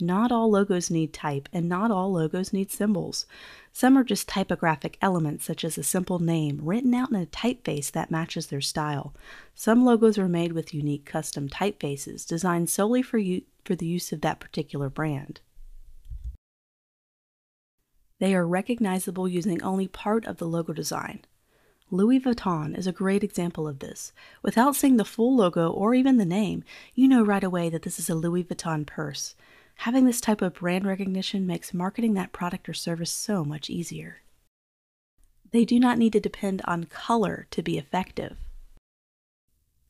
Not 0.01 0.33
all 0.33 0.51
logos 0.51 0.91
need 0.91 1.13
type, 1.13 1.49
and 1.53 1.69
not 1.69 1.91
all 1.91 2.13
logos 2.13 2.53
need 2.53 2.71
symbols. 2.71 3.27
Some 3.73 3.97
are 3.97 4.05
just 4.05 4.29
typographic 4.29 4.99
elements, 5.01 5.45
such 5.45 5.65
as 5.65 5.79
a 5.79 5.83
simple 5.83 6.19
name 6.19 6.61
written 6.63 6.93
out 6.95 7.11
in 7.11 7.17
a 7.17 7.27
typeface 7.27 7.93
that 7.93 8.11
matches 8.11 8.49
their 8.49 8.61
style. 8.61 9.15
Some 9.55 9.85
logos 9.85 10.19
are 10.19 10.29
made 10.29 10.53
with 10.53 10.75
unique 10.75 11.05
custom 11.05 11.49
typefaces 11.49 12.27
designed 12.27 12.69
solely 12.69 13.03
for, 13.03 13.21
for 13.65 13.75
the 13.75 13.87
use 13.87 14.13
of 14.13 14.21
that 14.23 14.41
particular 14.41 14.91
brand. 14.91 15.41
They 18.19 18.35
are 18.35 18.47
recognizable 18.47 19.29
using 19.29 19.63
only 19.63 19.89
part 19.89 20.27
of 20.27 20.39
the 20.39 20.47
logo 20.47 20.73
design. 20.73 21.21
Louis 21.91 22.21
Vuitton 22.21 22.77
is 22.77 22.87
a 22.87 22.93
great 22.93 23.23
example 23.23 23.69
of 23.69 23.81
this. 23.81 24.13
Without 24.43 24.75
seeing 24.75 24.97
the 24.97 25.05
full 25.05 25.37
logo 25.37 25.71
or 25.71 25.95
even 25.95 26.17
the 26.17 26.25
name, 26.25 26.65
you 26.95 27.07
know 27.07 27.23
right 27.23 27.45
away 27.45 27.69
that 27.69 27.83
this 27.83 27.99
is 27.99 28.09
a 28.09 28.15
Louis 28.15 28.45
Vuitton 28.45 28.87
purse. 28.87 29.35
Having 29.77 30.05
this 30.07 30.21
type 30.21 30.43
of 30.43 30.55
brand 30.55 30.87
recognition 30.87 31.47
makes 31.47 31.75
marketing 31.75 32.15
that 32.15 32.33
product 32.33 32.69
or 32.69 32.75
service 32.75 33.11
so 33.11 33.45
much 33.45 33.69
easier. 33.69 34.23
They 35.51 35.65
do 35.65 35.79
not 35.79 35.99
need 35.99 36.13
to 36.15 36.21
depend 36.21 36.63
on 36.65 36.85
color 36.85 37.47
to 37.51 37.63
be 37.63 37.79
effective. 37.79 38.37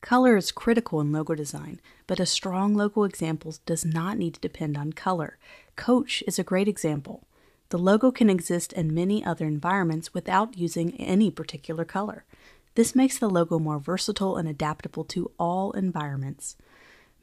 Color 0.01 0.35
is 0.35 0.51
critical 0.51 0.99
in 0.99 1.13
logo 1.13 1.33
design, 1.33 1.79
but 2.07 2.19
a 2.19 2.25
strong 2.25 2.75
logo 2.75 3.03
example 3.03 3.55
does 3.65 3.85
not 3.85 4.17
need 4.17 4.33
to 4.33 4.41
depend 4.41 4.77
on 4.77 4.91
color. 4.91 5.37
Coach 5.77 6.21
is 6.27 6.37
a 6.37 6.43
great 6.43 6.67
example. 6.67 7.25
The 7.69 7.77
logo 7.77 8.11
can 8.11 8.29
exist 8.29 8.73
in 8.73 8.93
many 8.93 9.23
other 9.23 9.45
environments 9.45 10.13
without 10.13 10.57
using 10.57 10.93
any 10.99 11.31
particular 11.31 11.85
color. 11.85 12.25
This 12.75 12.95
makes 12.95 13.17
the 13.17 13.29
logo 13.29 13.59
more 13.59 13.79
versatile 13.79 14.35
and 14.35 14.49
adaptable 14.49 15.05
to 15.05 15.31
all 15.39 15.71
environments. 15.71 16.57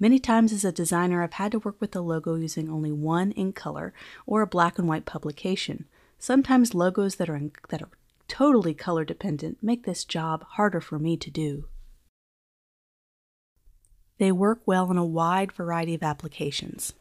Many 0.03 0.19
times 0.19 0.51
as 0.55 0.65
a 0.65 0.73
designer, 0.73 1.23
I've 1.23 1.35
had 1.35 1.53
to 1.53 1.59
work 1.59 1.77
with 1.79 1.95
a 1.95 2.01
logo 2.01 2.35
using 2.35 2.71
only 2.71 2.91
one 2.91 3.33
ink 3.33 3.55
color 3.55 3.93
or 4.27 4.41
a 4.41 4.47
black 4.47 4.79
and 4.79 4.89
white 4.89 5.05
publication. 5.05 5.85
Sometimes 6.19 6.75
logos 6.75 7.17
that 7.17 7.29
are, 7.29 7.37
in, 7.37 7.53
that 7.69 7.83
are 7.83 7.91
totally 8.27 8.73
color 8.73 9.05
dependent 9.05 9.59
make 9.63 9.85
this 9.85 10.07
job 10.07 10.43
harder 10.53 10.81
for 10.81 10.99
me 10.99 11.19
to 11.19 11.31
do. 11.31 11.67
They 14.17 14.33
work 14.33 14.63
well 14.65 14.91
in 14.91 14.97
a 14.97 15.05
wide 15.05 15.53
variety 15.53 15.95
of 15.95 16.03
applications. 16.03 16.95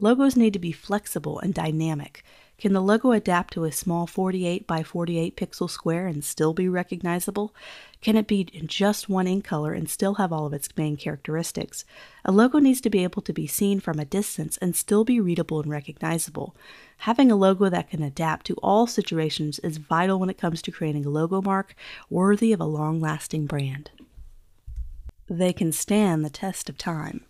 Logos 0.00 0.36
need 0.36 0.52
to 0.54 0.58
be 0.58 0.72
flexible 0.72 1.38
and 1.38 1.54
dynamic. 1.54 2.24
Can 2.56 2.72
the 2.72 2.80
logo 2.80 3.10
adapt 3.10 3.52
to 3.54 3.64
a 3.64 3.72
small 3.72 4.06
48 4.06 4.66
by 4.66 4.82
48 4.82 5.36
pixel 5.36 5.68
square 5.68 6.06
and 6.06 6.24
still 6.24 6.54
be 6.54 6.68
recognizable? 6.68 7.52
Can 8.00 8.16
it 8.16 8.28
be 8.28 8.42
in 8.52 8.68
just 8.68 9.08
one 9.08 9.26
ink 9.26 9.44
color 9.44 9.72
and 9.72 9.90
still 9.90 10.14
have 10.14 10.32
all 10.32 10.46
of 10.46 10.52
its 10.52 10.68
main 10.76 10.96
characteristics? 10.96 11.84
A 12.24 12.30
logo 12.30 12.58
needs 12.58 12.80
to 12.82 12.90
be 12.90 13.02
able 13.02 13.22
to 13.22 13.32
be 13.32 13.48
seen 13.48 13.80
from 13.80 13.98
a 13.98 14.04
distance 14.04 14.56
and 14.58 14.76
still 14.76 15.04
be 15.04 15.18
readable 15.18 15.60
and 15.60 15.70
recognizable. 15.70 16.54
Having 16.98 17.32
a 17.32 17.36
logo 17.36 17.68
that 17.68 17.90
can 17.90 18.02
adapt 18.02 18.46
to 18.46 18.54
all 18.62 18.86
situations 18.86 19.58
is 19.58 19.78
vital 19.78 20.20
when 20.20 20.30
it 20.30 20.38
comes 20.38 20.62
to 20.62 20.70
creating 20.70 21.04
a 21.04 21.10
logo 21.10 21.42
mark 21.42 21.74
worthy 22.08 22.52
of 22.52 22.60
a 22.60 22.64
long 22.64 23.00
lasting 23.00 23.46
brand. 23.46 23.90
They 25.28 25.52
can 25.52 25.72
stand 25.72 26.24
the 26.24 26.30
test 26.30 26.68
of 26.68 26.78
time. 26.78 27.24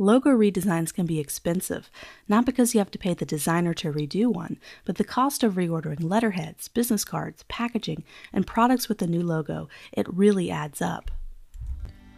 Logo 0.00 0.30
redesigns 0.30 0.94
can 0.94 1.04
be 1.04 1.20
expensive, 1.20 1.90
not 2.26 2.46
because 2.46 2.72
you 2.72 2.78
have 2.78 2.90
to 2.92 2.98
pay 2.98 3.12
the 3.12 3.26
designer 3.26 3.74
to 3.74 3.92
redo 3.92 4.32
one, 4.32 4.58
but 4.86 4.96
the 4.96 5.04
cost 5.04 5.42
of 5.44 5.56
reordering 5.56 6.02
letterheads, 6.02 6.68
business 6.68 7.04
cards, 7.04 7.44
packaging, 7.48 8.02
and 8.32 8.46
products 8.46 8.88
with 8.88 8.96
the 8.96 9.06
new 9.06 9.22
logo, 9.22 9.68
it 9.92 10.06
really 10.08 10.50
adds 10.50 10.80
up. 10.80 11.10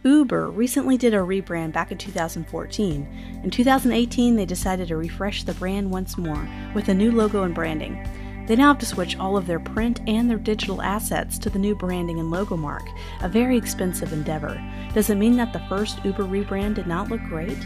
Uber 0.05 0.49
recently 0.49 0.97
did 0.97 1.13
a 1.13 1.17
rebrand 1.17 1.73
back 1.73 1.91
in 1.91 1.97
2014. 1.97 3.41
In 3.43 3.51
2018, 3.51 4.37
they 4.37 4.45
decided 4.45 4.87
to 4.87 4.95
refresh 4.95 5.43
the 5.43 5.53
brand 5.55 5.91
once 5.91 6.17
more 6.17 6.47
with 6.73 6.87
a 6.87 6.93
new 6.93 7.11
logo 7.11 7.43
and 7.43 7.53
branding. 7.53 8.01
They 8.45 8.55
now 8.55 8.67
have 8.69 8.79
to 8.79 8.85
switch 8.85 9.17
all 9.17 9.37
of 9.37 9.47
their 9.47 9.59
print 9.59 10.01
and 10.05 10.29
their 10.29 10.37
digital 10.37 10.81
assets 10.81 11.37
to 11.39 11.49
the 11.49 11.59
new 11.59 11.75
branding 11.75 12.19
and 12.19 12.29
logo 12.29 12.57
mark, 12.57 12.83
a 13.21 13.29
very 13.29 13.57
expensive 13.57 14.11
endeavor. 14.11 14.61
Does 14.93 15.09
it 15.09 15.15
mean 15.15 15.37
that 15.37 15.53
the 15.53 15.63
first 15.69 16.03
Uber 16.03 16.25
rebrand 16.25 16.75
did 16.75 16.87
not 16.87 17.09
look 17.09 17.21
great? 17.21 17.57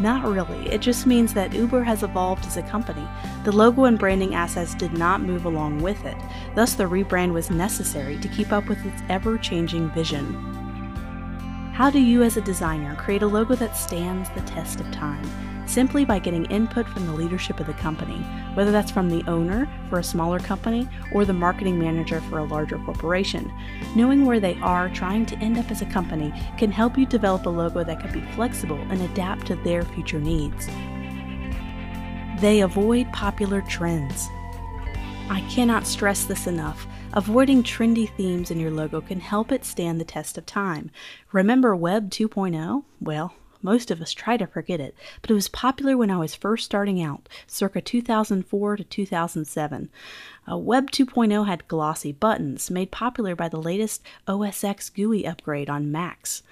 Not 0.00 0.24
really. 0.24 0.68
It 0.70 0.80
just 0.80 1.06
means 1.06 1.34
that 1.34 1.52
Uber 1.52 1.84
has 1.84 2.02
evolved 2.02 2.46
as 2.46 2.56
a 2.56 2.62
company. 2.62 3.06
The 3.44 3.52
logo 3.52 3.84
and 3.84 3.98
branding 3.98 4.34
assets 4.34 4.74
did 4.74 4.92
not 4.92 5.20
move 5.20 5.44
along 5.44 5.82
with 5.82 6.04
it. 6.04 6.16
Thus, 6.54 6.74
the 6.74 6.84
rebrand 6.84 7.32
was 7.32 7.50
necessary 7.50 8.18
to 8.18 8.28
keep 8.28 8.52
up 8.52 8.68
with 8.68 8.84
its 8.84 9.02
ever 9.08 9.38
changing 9.38 9.90
vision. 9.90 10.34
How 11.74 11.90
do 11.90 12.00
you, 12.00 12.22
as 12.22 12.36
a 12.36 12.40
designer, 12.40 12.96
create 12.96 13.22
a 13.22 13.26
logo 13.26 13.54
that 13.54 13.76
stands 13.76 14.30
the 14.30 14.40
test 14.42 14.80
of 14.80 14.90
time? 14.90 15.24
Simply 15.66 16.04
by 16.04 16.18
getting 16.18 16.44
input 16.46 16.86
from 16.88 17.06
the 17.06 17.12
leadership 17.12 17.60
of 17.60 17.66
the 17.66 17.72
company, 17.74 18.18
whether 18.54 18.70
that's 18.70 18.90
from 18.90 19.08
the 19.08 19.22
owner 19.28 19.68
for 19.88 19.98
a 19.98 20.04
smaller 20.04 20.38
company 20.38 20.88
or 21.12 21.24
the 21.24 21.32
marketing 21.32 21.78
manager 21.78 22.20
for 22.22 22.38
a 22.38 22.44
larger 22.44 22.78
corporation. 22.78 23.52
Knowing 23.94 24.24
where 24.24 24.40
they 24.40 24.54
are 24.60 24.88
trying 24.90 25.26
to 25.26 25.38
end 25.38 25.58
up 25.58 25.70
as 25.70 25.82
a 25.82 25.86
company 25.86 26.32
can 26.58 26.70
help 26.70 26.98
you 26.98 27.06
develop 27.06 27.46
a 27.46 27.50
logo 27.50 27.84
that 27.84 28.00
can 28.00 28.12
be 28.12 28.26
flexible 28.34 28.80
and 28.90 29.00
adapt 29.02 29.46
to 29.46 29.56
their 29.56 29.82
future 29.82 30.20
needs. 30.20 30.66
They 32.40 32.60
avoid 32.60 33.12
popular 33.12 33.62
trends. 33.62 34.28
I 35.30 35.40
cannot 35.48 35.86
stress 35.86 36.24
this 36.24 36.46
enough. 36.46 36.86
Avoiding 37.14 37.62
trendy 37.62 38.10
themes 38.16 38.50
in 38.50 38.58
your 38.60 38.70
logo 38.70 39.00
can 39.00 39.20
help 39.20 39.52
it 39.52 39.64
stand 39.64 40.00
the 40.00 40.04
test 40.04 40.36
of 40.36 40.44
time. 40.44 40.90
Remember 41.32 41.74
Web 41.74 42.10
2.0? 42.10 42.84
Well, 43.00 43.34
most 43.64 43.90
of 43.90 44.02
us 44.02 44.12
try 44.12 44.36
to 44.36 44.46
forget 44.46 44.78
it, 44.78 44.94
but 45.22 45.30
it 45.30 45.34
was 45.34 45.48
popular 45.48 45.96
when 45.96 46.10
I 46.10 46.18
was 46.18 46.34
first 46.34 46.66
starting 46.66 47.02
out, 47.02 47.28
circa 47.46 47.80
2004 47.80 48.76
to 48.76 48.84
2007. 48.84 49.90
Uh, 50.48 50.56
Web 50.58 50.90
2.0 50.90 51.46
had 51.46 51.66
glossy 51.66 52.12
buttons, 52.12 52.70
made 52.70 52.90
popular 52.90 53.34
by 53.34 53.48
the 53.48 53.60
latest 53.60 54.02
OS 54.28 54.62
X 54.62 54.90
GUI 54.90 55.26
upgrade 55.26 55.70
on 55.70 55.90
Macs. 55.90 56.42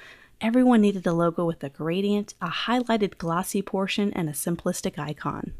Everyone 0.40 0.80
needed 0.80 1.06
a 1.06 1.12
logo 1.12 1.44
with 1.44 1.62
a 1.62 1.68
gradient, 1.68 2.34
a 2.40 2.48
highlighted 2.48 3.18
glossy 3.18 3.60
portion, 3.60 4.12
and 4.14 4.28
a 4.28 4.32
simplistic 4.32 4.98
icon. 4.98 5.52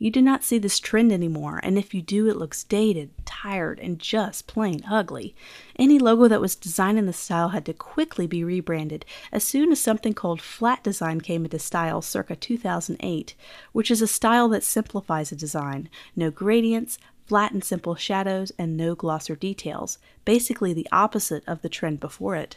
You 0.00 0.12
do 0.12 0.22
not 0.22 0.44
see 0.44 0.58
this 0.58 0.78
trend 0.78 1.10
anymore, 1.10 1.58
and 1.64 1.76
if 1.76 1.92
you 1.92 2.02
do, 2.02 2.28
it 2.28 2.36
looks 2.36 2.62
dated, 2.62 3.10
tired, 3.24 3.80
and 3.80 3.98
just 3.98 4.46
plain 4.46 4.82
ugly. 4.88 5.34
Any 5.76 5.98
logo 5.98 6.28
that 6.28 6.40
was 6.40 6.54
designed 6.54 6.98
in 6.98 7.06
the 7.06 7.12
style 7.12 7.48
had 7.48 7.66
to 7.66 7.72
quickly 7.72 8.28
be 8.28 8.44
rebranded 8.44 9.04
as 9.32 9.42
soon 9.42 9.72
as 9.72 9.80
something 9.80 10.14
called 10.14 10.40
flat 10.40 10.84
design 10.84 11.20
came 11.20 11.44
into 11.44 11.58
style 11.58 12.00
circa 12.00 12.36
2008, 12.36 13.34
which 13.72 13.90
is 13.90 14.00
a 14.00 14.06
style 14.06 14.48
that 14.50 14.62
simplifies 14.62 15.32
a 15.32 15.36
design. 15.36 15.88
No 16.14 16.30
gradients, 16.30 16.98
flat 17.26 17.50
and 17.50 17.64
simple 17.64 17.96
shadows, 17.96 18.52
and 18.56 18.76
no 18.76 18.94
gloss 18.94 19.28
or 19.28 19.34
details, 19.34 19.98
basically 20.24 20.72
the 20.72 20.88
opposite 20.92 21.42
of 21.48 21.62
the 21.62 21.68
trend 21.68 21.98
before 21.98 22.36
it. 22.36 22.56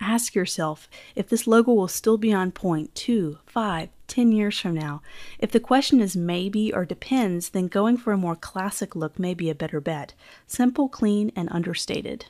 Ask 0.00 0.34
yourself 0.34 0.88
if 1.14 1.28
this 1.28 1.46
logo 1.46 1.72
will 1.72 1.88
still 1.88 2.18
be 2.18 2.32
on 2.32 2.52
point 2.52 2.94
two, 2.94 3.38
five, 3.46 3.88
ten 4.06 4.30
years 4.30 4.58
from 4.58 4.74
now. 4.74 5.02
If 5.38 5.50
the 5.50 5.60
question 5.60 6.00
is 6.00 6.16
maybe 6.16 6.72
or 6.72 6.84
depends, 6.84 7.50
then 7.50 7.68
going 7.68 7.96
for 7.96 8.12
a 8.12 8.18
more 8.18 8.36
classic 8.36 8.94
look 8.94 9.18
may 9.18 9.32
be 9.32 9.48
a 9.48 9.54
better 9.54 9.80
bet. 9.80 10.12
Simple, 10.46 10.88
clean, 10.88 11.32
and 11.34 11.48
understated. 11.50 12.26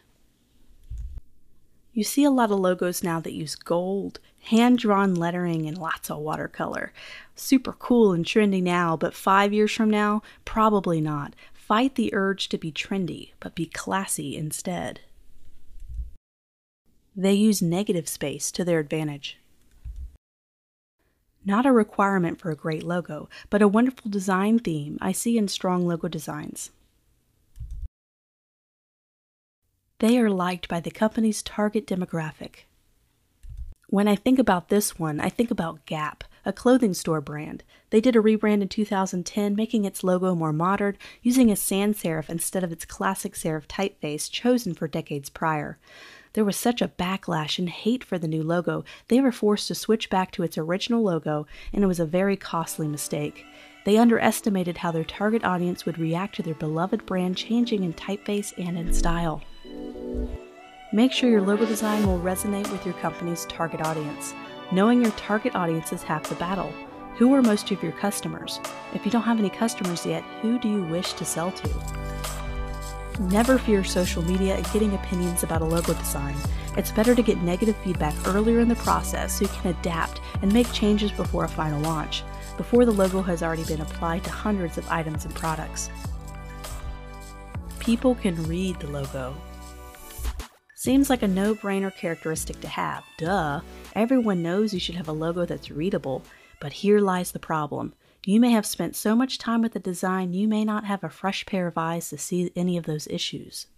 You 1.93 2.05
see 2.05 2.25
a 2.25 2.31
lot 2.31 2.53
of 2.53 2.61
logos 2.61 3.03
now 3.03 3.21
that 3.21 3.33
use 3.33 3.55
gold, 3.55 4.21
hand 4.45 4.79
drawn 4.79 5.15
lettering, 5.15 5.67
and 5.67 5.79
lots 5.79 6.11
of 6.11 6.19
watercolor. 6.19 6.93
Super 7.35 7.73
cool 7.73 8.13
and 8.13 8.25
trendy 8.25 8.63
now, 8.63 8.97
but 8.97 9.15
five 9.15 9.53
years 9.53 9.73
from 9.73 9.91
now, 9.91 10.23
probably 10.45 11.01
not. 11.01 11.35
Fight 11.55 11.95
the 11.95 12.15
urge 12.15 12.49
to 12.51 12.59
be 12.59 12.71
trendy, 12.71 13.31
but 13.41 13.55
be 13.55 13.67
classy 13.67 14.37
instead. 14.37 15.01
They 17.19 17.33
use 17.33 17.63
negative 17.63 18.09
space 18.09 18.51
to 18.53 18.63
their 18.63 18.79
advantage. 18.79 19.39
Not 21.47 21.65
a 21.65 21.73
requirement 21.73 22.39
for 22.39 22.51
a 22.51 22.57
great 22.57 22.83
logo, 22.83 23.31
but 23.49 23.63
a 23.63 23.69
wonderful 23.69 24.11
design 24.11 24.59
theme 24.59 24.99
I 25.01 25.13
see 25.13 25.39
in 25.39 25.49
strong 25.49 25.87
logo 25.87 26.09
designs. 26.09 26.73
They 30.01 30.19
are 30.19 30.29
liked 30.29 30.69
by 30.69 30.81
the 30.81 30.91
company's 30.91 31.43
target 31.43 31.87
demographic. 31.87 32.67
When 33.89 34.09
I 34.09 34.17
think 34.17 34.39
about 34.39 34.69
this 34.69 34.99
one, 34.99 35.19
I 35.19 35.31
think 35.31 35.51
about 35.51 35.87
Gap, 35.87 36.25
a 36.45 36.53
clothing 36.53 36.93
store 36.93 37.23
brand. 37.23 37.63
They 37.91 38.01
did 38.03 38.15
a 38.15 38.21
rebrand 38.21 38.61
in 38.61 38.69
2010, 38.69 39.57
making 39.57 39.87
its 39.87 40.05
logo 40.05 40.35
more 40.35 40.53
modern, 40.53 40.99
using 41.23 41.51
a 41.51 41.57
sans 41.57 42.03
serif 42.03 42.29
instead 42.29 42.63
of 42.63 42.73
its 42.73 42.85
classic 42.85 43.33
serif 43.35 43.67
typeface 43.67 44.31
chosen 44.31 44.75
for 44.75 44.87
decades 44.87 45.31
prior. 45.31 45.79
There 46.37 46.45
was 46.45 46.59
such 46.59 46.83
a 46.83 46.89
backlash 46.89 47.59
and 47.59 47.67
hate 47.67 48.05
for 48.05 48.19
the 48.19 48.29
new 48.29 48.43
logo, 48.43 48.85
they 49.09 49.23
were 49.23 49.33
forced 49.33 49.69
to 49.69 49.75
switch 49.75 50.11
back 50.11 50.33
to 50.33 50.43
its 50.43 50.59
original 50.59 51.03
logo, 51.03 51.47
and 51.73 51.83
it 51.83 51.87
was 51.87 51.99
a 51.99 52.05
very 52.05 52.37
costly 52.37 52.87
mistake. 52.87 53.47
They 53.87 53.97
underestimated 53.97 54.77
how 54.77 54.91
their 54.91 55.03
target 55.03 55.45
audience 55.45 55.87
would 55.87 55.99
react 55.99 56.35
to 56.35 56.43
their 56.43 56.53
beloved 56.53 57.07
brand 57.07 57.39
changing 57.39 57.85
in 57.85 57.95
typeface 57.95 58.53
and 58.59 58.77
in 58.77 58.93
style. 58.93 59.41
Make 60.93 61.11
sure 61.11 61.31
your 61.31 61.41
logo 61.41 61.65
design 61.65 62.07
will 62.07 62.21
resonate 62.21 62.71
with 62.71 62.85
your 62.85 62.95
company's 62.97 63.47
target 63.47 63.81
audience. 63.81 64.35
Knowing 64.71 65.01
your 65.01 65.13
target 65.13 65.55
audience 65.55 65.91
is 65.95 66.03
half 66.03 66.29
the 66.29 66.35
battle. 66.35 66.71
Who 67.15 67.33
are 67.33 67.41
most 67.41 67.71
of 67.71 67.83
your 67.83 67.93
customers? 67.93 68.61
If 68.93 69.07
you 69.07 69.11
don't 69.11 69.23
have 69.23 69.39
any 69.39 69.49
customers 69.49 70.05
yet, 70.05 70.23
who 70.43 70.59
do 70.59 70.69
you 70.69 70.85
wish 70.85 71.15
to 71.15 71.25
sell 71.25 71.51
to? 71.51 72.36
Never 73.19 73.57
fear 73.57 73.83
social 73.83 74.23
media 74.23 74.57
and 74.57 74.73
getting 74.73 74.95
opinions 74.95 75.43
about 75.43 75.63
a 75.63 75.65
logo 75.65 75.95
design. 75.95 76.37
It's 76.77 76.93
better 76.93 77.15
to 77.15 77.23
get 77.23 77.39
negative 77.39 77.77
feedback 77.79 78.15
earlier 78.27 78.61
in 78.61 78.69
the 78.69 78.77
process 78.77 79.39
so 79.39 79.47
you 79.47 79.49
can 79.49 79.75
adapt 79.79 80.21
and 80.43 80.53
make 80.53 80.71
changes 80.73 81.11
before 81.13 81.45
a 81.45 81.49
final 81.49 81.81
launch, 81.81 82.25
before 82.59 82.85
the 82.85 82.93
logo 82.93 83.23
has 83.23 83.43
already 83.43 83.65
been 83.65 83.81
applied 83.81 84.23
to 84.25 84.31
hundreds 84.31 84.77
of 84.77 84.87
items 84.91 85.25
and 85.25 85.35
products. 85.35 85.89
People 87.79 88.17
can 88.17 88.43
read 88.45 88.79
the 88.81 88.89
logo. 88.89 89.35
Seems 90.75 91.09
like 91.09 91.23
a 91.23 91.29
no 91.29 91.55
brainer 91.55 91.95
characteristic 91.97 92.61
to 92.61 92.69
have. 92.69 93.03
Duh. 93.17 93.63
Everyone 93.95 94.43
knows 94.43 94.75
you 94.75 94.81
should 94.81 94.95
have 94.95 95.09
a 95.09 95.13
logo 95.13 95.47
that's 95.47 95.71
readable. 95.71 96.23
But 96.61 96.73
here 96.73 97.01
lies 97.01 97.33
the 97.33 97.39
problem. 97.39 97.95
You 98.29 98.41
may 98.41 98.51
have 98.51 98.67
spent 98.67 98.97
so 98.97 99.15
much 99.15 99.39
time 99.39 99.63
with 99.63 99.73
the 99.73 99.79
design, 99.79 100.33
you 100.33 100.49
may 100.49 100.65
not 100.65 100.85
have 100.85 101.05
a 101.05 101.09
fresh 101.09 101.47
pair 101.47 101.69
of 101.69 101.79
eyes 101.79 102.11
to 102.11 102.19
see 102.19 102.51
any 102.57 102.77
of 102.77 102.85
those 102.85 103.07
issues. 103.07 103.69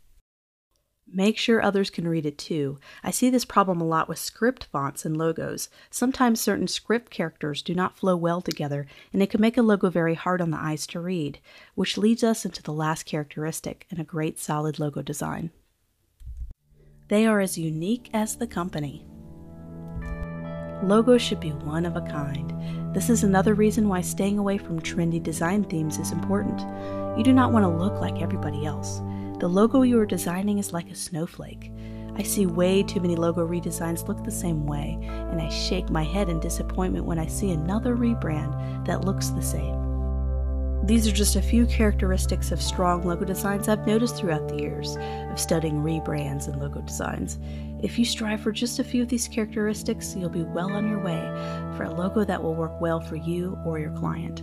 Make 1.07 1.37
sure 1.37 1.62
others 1.62 1.90
can 1.90 2.09
read 2.09 2.25
it 2.25 2.38
too. 2.38 2.78
I 3.05 3.11
see 3.11 3.28
this 3.28 3.45
problem 3.45 3.78
a 3.78 3.85
lot 3.85 4.09
with 4.09 4.19
script 4.19 4.64
fonts 4.64 5.05
and 5.05 5.19
logos. 5.19 5.69
Sometimes 5.90 6.40
certain 6.40 6.67
script 6.67 7.11
characters 7.11 7.61
do 7.61 7.75
not 7.75 7.99
flow 7.99 8.17
well 8.17 8.40
together, 8.40 8.87
and 9.12 9.23
it 9.23 9.28
can 9.28 9.43
make 9.43 9.59
a 9.59 9.62
logo 9.62 9.90
very 9.90 10.14
hard 10.14 10.40
on 10.40 10.50
the 10.50 10.59
eyes 10.59 10.87
to 10.88 11.00
read, 11.00 11.40
which 11.75 11.99
leads 11.99 12.25
us 12.25 12.47
into 12.47 12.62
the 12.62 12.73
last 12.73 13.02
characteristic 13.02 13.87
in 13.90 14.00
a 14.00 14.05
great 14.05 14.38
solid 14.38 14.78
logo 14.78 15.02
design. 15.02 15.50
They 17.09 17.26
are 17.26 17.40
as 17.40 17.59
unique 17.59 18.09
as 18.14 18.37
the 18.37 18.47
company. 18.47 19.05
Logos 20.83 21.21
should 21.21 21.41
be 21.41 21.51
one 21.51 21.85
of 21.85 21.97
a 21.97 22.01
kind. 22.03 22.55
This 22.95 23.11
is 23.11 23.25
another 23.25 23.55
reason 23.55 23.89
why 23.89 24.01
staying 24.01 24.39
away 24.39 24.59
from 24.59 24.81
trendy 24.81 25.21
design 25.23 25.65
themes 25.65 25.99
is 25.99 26.13
important. 26.13 26.61
You 27.19 27.25
do 27.25 27.33
not 27.33 27.53
want 27.53 27.65
to 27.65 27.69
look 27.69 28.01
like 28.01 28.23
everybody 28.23 28.65
else. 28.65 29.01
The 29.41 29.49
logo 29.49 29.83
you 29.83 29.99
are 29.99 30.07
designing 30.07 30.59
is 30.59 30.73
like 30.73 30.91
a 30.91 30.95
snowflake. 30.95 31.73
I 32.17 32.23
see 32.23 32.47
way 32.47 32.83
too 32.83 33.01
many 33.01 33.17
logo 33.17 33.47
redesigns 33.47 34.07
look 34.07 34.23
the 34.25 34.31
same 34.31 34.67
way, 34.67 34.99
and 35.03 35.41
I 35.41 35.49
shake 35.49 35.91
my 35.91 36.03
head 36.05 36.29
in 36.29 36.41
disappointment 36.41 37.05
when 37.05 37.19
I 37.19 37.27
see 37.27 37.51
another 37.51 37.97
rebrand 37.97 38.87
that 38.87 39.05
looks 39.05 39.29
the 39.29 39.43
same. 39.43 39.89
These 40.85 41.07
are 41.07 41.13
just 41.13 41.37
a 41.37 41.43
few 41.43 41.67
characteristics 41.67 42.51
of 42.51 42.63
strong 42.63 43.03
logo 43.03 43.25
designs 43.25 43.69
I've 43.69 43.87
noticed 43.87 44.17
throughout 44.17 44.49
the 44.49 44.57
years 44.57 44.97
of 45.31 45.39
studying 45.39 45.83
rebrands 45.83 46.49
and 46.49 46.61
logo 46.61 46.81
designs. 46.81 47.39
If 47.81 47.97
you 47.97 48.05
strive 48.05 48.41
for 48.41 48.51
just 48.51 48.81
a 48.81 48.85
few 48.85 49.03
of 49.03 49.09
these 49.09 49.29
characteristics, 49.29 50.17
you'll 50.17 50.31
be 50.31 50.43
well 50.43 50.73
on 50.73 50.89
your 50.89 50.99
way 50.99 51.21
for 51.77 51.85
a 51.85 51.95
logo 51.95 52.25
that 52.25 52.43
will 52.43 52.57
work 52.57 52.81
well 52.81 53.01
for 53.01 53.15
you 53.15 53.57
or 53.65 53.79
your 53.79 53.93
client. 53.93 54.43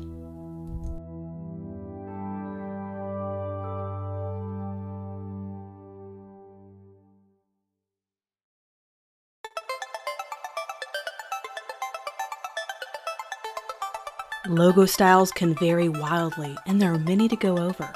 Logo 14.47 14.85
styles 14.85 15.31
can 15.31 15.55
vary 15.55 15.89
wildly, 15.89 16.55
and 16.67 16.79
there 16.79 16.93
are 16.93 16.99
many 16.99 17.27
to 17.27 17.35
go 17.35 17.57
over. 17.57 17.91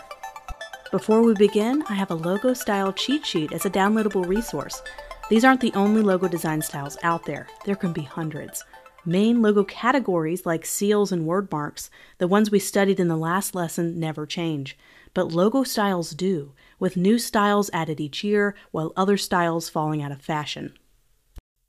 Before 0.91 1.21
we 1.21 1.35
begin, 1.35 1.83
I 1.87 1.93
have 1.93 2.09
a 2.09 2.15
logo 2.15 2.53
style 2.53 2.91
cheat 2.91 3.23
sheet 3.23 3.53
as 3.53 3.65
a 3.65 3.69
downloadable 3.69 4.27
resource. 4.27 4.81
These 5.29 5.45
aren't 5.45 5.61
the 5.61 5.73
only 5.75 6.01
logo 6.01 6.27
design 6.27 6.63
styles 6.63 6.97
out 7.03 7.25
there, 7.25 7.45
there 7.63 7.75
can 7.75 7.93
be 7.93 8.01
hundreds. 8.01 8.65
Main 9.05 9.43
logo 9.43 9.63
categories 9.63 10.43
like 10.43 10.65
seals 10.65 11.11
and 11.11 11.27
word 11.27 11.51
marks, 11.51 11.91
the 12.17 12.27
ones 12.27 12.49
we 12.49 12.57
studied 12.57 12.99
in 12.99 13.09
the 13.09 13.15
last 13.15 13.53
lesson, 13.53 13.99
never 13.99 14.25
change. 14.25 14.75
But 15.13 15.31
logo 15.31 15.61
styles 15.61 16.11
do, 16.11 16.53
with 16.79 16.97
new 16.97 17.19
styles 17.19 17.69
added 17.73 17.99
each 17.99 18.23
year, 18.23 18.55
while 18.71 18.91
other 18.97 19.17
styles 19.17 19.69
falling 19.69 20.01
out 20.01 20.11
of 20.11 20.19
fashion. 20.19 20.73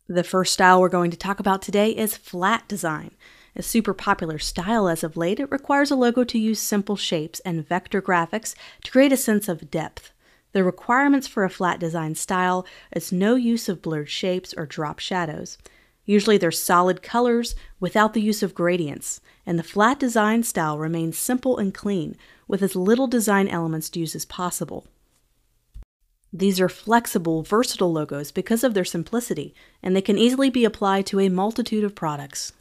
The 0.09 0.25
first 0.25 0.55
style 0.55 0.81
we're 0.81 0.89
going 0.89 1.11
to 1.11 1.19
talk 1.19 1.39
about 1.39 1.61
today 1.61 1.91
is 1.91 2.17
flat 2.17 2.67
design. 2.67 3.11
A 3.55 3.63
super 3.63 3.93
popular 3.93 4.39
style 4.39 4.89
as 4.89 5.05
of 5.05 5.19
late, 5.19 5.39
it 5.39 5.51
requires 5.51 5.91
a 5.91 5.97
logo 5.97 6.25
to 6.25 6.39
use 6.39 6.61
simple 6.61 6.97
shapes 6.97 7.41
and 7.41 7.69
vector 7.69 8.01
graphics 8.01 8.55
to 8.85 8.91
create 8.91 9.13
a 9.13 9.19
sense 9.19 9.49
of 9.49 9.71
depth. 9.71 10.13
The 10.53 10.65
requirements 10.65 11.27
for 11.27 11.45
a 11.45 11.51
flat 11.51 11.79
design 11.79 12.15
style 12.15 12.67
is 12.95 13.13
no 13.13 13.37
use 13.37 13.69
of 13.69 13.83
blurred 13.83 14.11
shapes 14.11 14.53
or 14.57 14.67
drop 14.67 14.99
shadows. 14.99 15.59
Usually 16.05 16.39
they're 16.39 16.51
solid 16.51 17.03
colors 17.03 17.55
without 17.79 18.15
the 18.15 18.23
use 18.23 18.43
of 18.43 18.55
gradients, 18.55 19.21
and 19.47 19.59
the 19.59 19.63
flat 19.63 20.01
design 20.01 20.43
style 20.43 20.77
remains 20.77 21.17
simple 21.17 21.59
and 21.59 21.73
clean, 21.73 22.17
with 22.49 22.63
as 22.63 22.75
little 22.75 23.07
design 23.07 23.47
elements 23.47 23.89
to 23.91 24.01
use 24.01 24.17
as 24.17 24.25
possible. 24.25 24.87
These 26.33 26.61
are 26.61 26.69
flexible, 26.69 27.43
versatile 27.43 27.93
logos 27.93 28.33
because 28.33 28.65
of 28.65 28.75
their 28.75 28.85
simplicity, 28.85 29.55
and 29.83 29.95
they 29.95 30.03
can 30.03 30.19
easily 30.19 30.51
be 30.51 30.65
applied 30.65 31.07
to 31.07 31.21
a 31.21 31.29
multitude 31.29 31.85
of 31.85 31.95
products. 31.95 32.53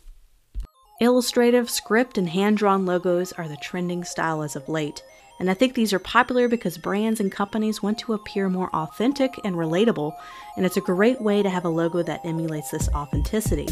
Illustrative, 1.02 1.69
script, 1.69 2.17
and 2.17 2.30
hand 2.30 2.58
drawn 2.58 2.86
logos 2.86 3.32
are 3.34 3.47
the 3.47 3.58
trending 3.58 4.04
style 4.04 4.43
as 4.43 4.56
of 4.56 4.67
late, 4.67 5.02
and 5.39 5.49
I 5.49 5.54
think 5.54 5.73
these 5.73 5.93
are 5.93 5.99
popular 5.99 6.47
because 6.47 6.78
brands 6.78 7.19
and 7.19 7.32
companies 7.32 7.82
want 7.82 7.97
to 7.99 8.13
appear 8.13 8.49
more 8.49 8.69
authentic 8.75 9.39
and 9.43 9.56
relatable, 9.56 10.13
and 10.58 10.65
it's 10.65 10.78
a 10.78 10.82
great 10.82 11.21
way 11.21 11.41
to 11.41 11.49
have 11.49 11.65
a 11.65 11.69
logo 11.69 12.04
that 12.04 12.25
emulates 12.25 12.71
this 12.71 12.89
authenticity. 12.89 13.67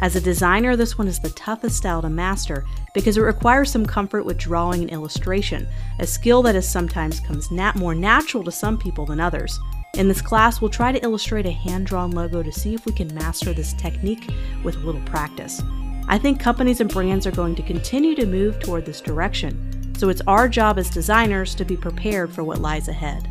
As 0.00 0.16
a 0.16 0.20
designer, 0.20 0.74
this 0.74 0.98
one 0.98 1.06
is 1.06 1.20
the 1.20 1.30
toughest 1.30 1.76
style 1.76 2.02
to 2.02 2.10
master 2.10 2.64
because 2.92 3.16
it 3.16 3.22
requires 3.22 3.70
some 3.70 3.86
comfort 3.86 4.24
with 4.24 4.36
drawing 4.36 4.82
and 4.82 4.90
illustration, 4.90 5.68
a 6.00 6.06
skill 6.06 6.42
that 6.42 6.56
is 6.56 6.68
sometimes 6.68 7.20
comes 7.20 7.50
nat- 7.50 7.76
more 7.76 7.94
natural 7.94 8.42
to 8.44 8.50
some 8.50 8.76
people 8.76 9.06
than 9.06 9.20
others. 9.20 9.60
In 9.94 10.08
this 10.08 10.22
class, 10.22 10.60
we'll 10.60 10.70
try 10.70 10.90
to 10.90 11.02
illustrate 11.04 11.46
a 11.46 11.50
hand 11.50 11.86
drawn 11.86 12.10
logo 12.12 12.42
to 12.42 12.50
see 12.50 12.74
if 12.74 12.86
we 12.86 12.92
can 12.92 13.14
master 13.14 13.52
this 13.52 13.74
technique 13.74 14.30
with 14.64 14.76
a 14.76 14.80
little 14.80 15.02
practice. 15.02 15.62
I 16.08 16.18
think 16.18 16.40
companies 16.40 16.80
and 16.80 16.90
brands 16.90 17.26
are 17.26 17.30
going 17.30 17.54
to 17.54 17.62
continue 17.62 18.14
to 18.16 18.26
move 18.26 18.58
toward 18.58 18.84
this 18.84 19.00
direction, 19.00 19.81
so 20.02 20.08
it's 20.08 20.22
our 20.26 20.48
job 20.48 20.80
as 20.80 20.90
designers 20.90 21.54
to 21.54 21.64
be 21.64 21.76
prepared 21.76 22.34
for 22.34 22.42
what 22.42 22.58
lies 22.58 22.88
ahead. 22.88 23.30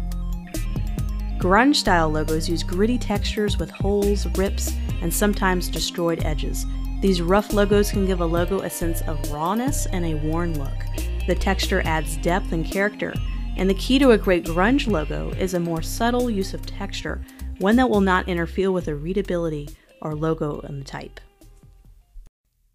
Grunge 1.38 1.76
style 1.76 2.08
logos 2.10 2.48
use 2.48 2.64
gritty 2.64 2.98
textures 2.98 3.58
with 3.58 3.70
holes, 3.70 4.26
rips, 4.38 4.72
and 5.02 5.14
sometimes 5.14 5.68
destroyed 5.68 6.24
edges. 6.24 6.66
These 7.02 7.22
rough 7.22 7.52
logos 7.52 7.92
can 7.92 8.06
give 8.06 8.22
a 8.22 8.26
logo 8.26 8.62
a 8.62 8.70
sense 8.70 9.02
of 9.02 9.34
rawness 9.34 9.86
and 9.88 10.06
a 10.06 10.14
worn 10.14 10.58
look. 10.58 10.86
The 11.28 11.36
texture 11.36 11.82
adds 11.84 12.16
depth 12.16 12.54
and 12.54 12.66
character, 12.66 13.14
and 13.58 13.70
the 13.70 13.74
key 13.74 14.00
to 14.00 14.12
a 14.12 14.18
great 14.18 14.46
grunge 14.46 14.88
logo 14.88 15.32
is 15.32 15.56
a 15.56 15.60
more 15.60 15.82
subtle 15.82 16.30
use 16.30 16.54
of 16.54 16.66
texture, 16.66 17.22
one 17.58 17.76
that 17.76 17.90
will 17.90 18.00
not 18.00 18.30
interfere 18.30 18.72
with 18.72 18.86
the 18.86 18.96
readability 18.96 19.68
or 20.02 20.16
logo 20.16 20.62
and 20.62 20.80
the 20.80 20.86
type. 20.86 21.20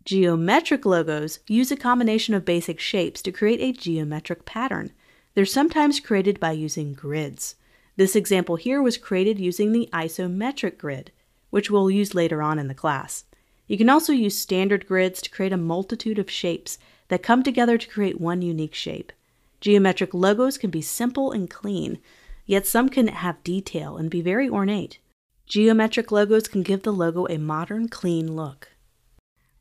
Geometric 0.06 0.86
logos 0.86 1.40
use 1.48 1.72
a 1.72 1.76
combination 1.76 2.32
of 2.32 2.44
basic 2.44 2.78
shapes 2.78 3.20
to 3.22 3.32
create 3.32 3.60
a 3.60 3.76
geometric 3.76 4.44
pattern. 4.44 4.92
They're 5.34 5.44
sometimes 5.44 5.98
created 5.98 6.38
by 6.38 6.52
using 6.52 6.94
grids. 6.94 7.56
This 7.96 8.14
example 8.14 8.54
here 8.54 8.80
was 8.80 8.98
created 8.98 9.40
using 9.40 9.72
the 9.72 9.88
isometric 9.92 10.78
grid, 10.78 11.10
which 11.50 11.72
we'll 11.72 11.90
use 11.90 12.14
later 12.14 12.40
on 12.40 12.60
in 12.60 12.68
the 12.68 12.72
class. 12.72 13.24
You 13.66 13.76
can 13.76 13.90
also 13.90 14.12
use 14.12 14.38
standard 14.38 14.86
grids 14.86 15.20
to 15.22 15.30
create 15.30 15.52
a 15.52 15.56
multitude 15.56 16.20
of 16.20 16.30
shapes 16.30 16.78
that 17.08 17.24
come 17.24 17.42
together 17.42 17.76
to 17.76 17.88
create 17.88 18.20
one 18.20 18.42
unique 18.42 18.76
shape. 18.76 19.12
Geometric 19.60 20.14
logos 20.14 20.56
can 20.56 20.70
be 20.70 20.82
simple 20.82 21.32
and 21.32 21.50
clean, 21.50 21.98
yet 22.44 22.64
some 22.64 22.90
can 22.90 23.08
have 23.08 23.42
detail 23.42 23.96
and 23.96 24.08
be 24.08 24.22
very 24.22 24.48
ornate. 24.48 25.00
Geometric 25.46 26.12
logos 26.12 26.46
can 26.46 26.62
give 26.62 26.84
the 26.84 26.92
logo 26.92 27.26
a 27.26 27.38
modern, 27.38 27.88
clean 27.88 28.36
look. 28.36 28.68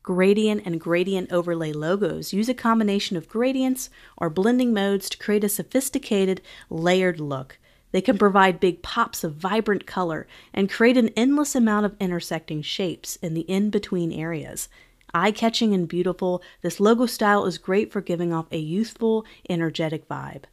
Gradient 0.06 0.62
and 0.64 0.80
gradient 0.80 1.32
overlay 1.32 1.72
logos 1.72 2.32
use 2.32 2.48
a 2.48 2.54
combination 2.54 3.16
of 3.16 3.28
gradients 3.28 3.90
or 4.16 4.30
blending 4.30 4.72
modes 4.72 5.10
to 5.10 5.18
create 5.18 5.42
a 5.42 5.48
sophisticated, 5.48 6.40
layered 6.70 7.18
look. 7.18 7.58
They 7.90 8.00
can 8.00 8.16
provide 8.16 8.60
big 8.60 8.82
pops 8.82 9.24
of 9.24 9.34
vibrant 9.34 9.84
color 9.84 10.28
and 10.54 10.70
create 10.70 10.96
an 10.96 11.08
endless 11.16 11.56
amount 11.56 11.86
of 11.86 11.96
intersecting 11.98 12.62
shapes 12.62 13.16
in 13.16 13.34
the 13.34 13.40
in 13.40 13.68
between 13.68 14.12
areas. 14.12 14.68
Eye 15.12 15.32
catching 15.32 15.74
and 15.74 15.88
beautiful, 15.88 16.40
this 16.62 16.78
logo 16.78 17.06
style 17.06 17.44
is 17.44 17.58
great 17.58 17.92
for 17.92 18.00
giving 18.00 18.32
off 18.32 18.46
a 18.52 18.58
youthful, 18.58 19.26
energetic 19.50 20.08
vibe. 20.08 20.44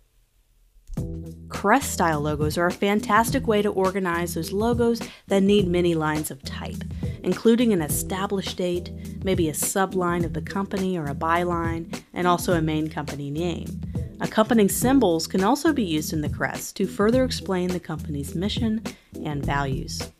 Crest 1.49 1.93
style 1.93 2.21
logos 2.21 2.57
are 2.57 2.65
a 2.65 2.71
fantastic 2.71 3.45
way 3.45 3.61
to 3.61 3.69
organize 3.69 4.33
those 4.33 4.51
logos 4.51 4.99
that 5.27 5.43
need 5.43 5.67
many 5.67 5.93
lines 5.93 6.31
of 6.31 6.41
type, 6.41 6.83
including 7.23 7.73
an 7.73 7.81
established 7.81 8.57
date, 8.57 8.91
maybe 9.23 9.49
a 9.49 9.53
subline 9.53 10.23
of 10.25 10.33
the 10.33 10.41
company 10.41 10.97
or 10.97 11.05
a 11.05 11.15
byline, 11.15 12.01
and 12.13 12.27
also 12.27 12.53
a 12.53 12.61
main 12.61 12.89
company 12.89 13.31
name. 13.31 13.81
Accompanying 14.21 14.69
symbols 14.69 15.27
can 15.27 15.43
also 15.43 15.73
be 15.73 15.83
used 15.83 16.13
in 16.13 16.21
the 16.21 16.29
crest 16.29 16.75
to 16.77 16.87
further 16.87 17.23
explain 17.23 17.69
the 17.69 17.79
company's 17.79 18.35
mission 18.35 18.81
and 19.25 19.45
values. 19.45 20.11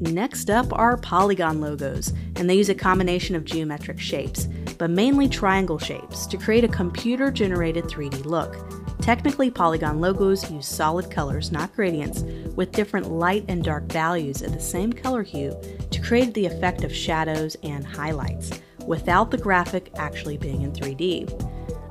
Next 0.00 0.50
up 0.50 0.72
are 0.72 0.96
polygon 0.96 1.60
logos, 1.60 2.12
and 2.36 2.48
they 2.48 2.56
use 2.56 2.68
a 2.68 2.74
combination 2.74 3.36
of 3.36 3.44
geometric 3.44 4.00
shapes. 4.00 4.48
but 4.78 4.90
mainly 4.90 5.28
triangle 5.28 5.78
shapes, 5.78 6.26
to 6.26 6.36
create 6.36 6.64
a 6.64 6.68
computer 6.68 7.30
generated 7.30 7.84
3D 7.84 8.24
look. 8.24 8.81
Technically, 9.02 9.50
polygon 9.50 10.00
logos 10.00 10.48
use 10.48 10.64
solid 10.64 11.10
colors, 11.10 11.50
not 11.50 11.74
gradients, 11.74 12.22
with 12.54 12.70
different 12.70 13.10
light 13.10 13.44
and 13.48 13.64
dark 13.64 13.82
values 13.90 14.42
at 14.42 14.52
the 14.52 14.60
same 14.60 14.92
color 14.92 15.24
hue 15.24 15.60
to 15.90 16.00
create 16.00 16.32
the 16.34 16.46
effect 16.46 16.84
of 16.84 16.94
shadows 16.94 17.56
and 17.64 17.84
highlights, 17.84 18.60
without 18.86 19.32
the 19.32 19.36
graphic 19.36 19.90
actually 19.96 20.38
being 20.38 20.62
in 20.62 20.70
3D. 20.70 21.28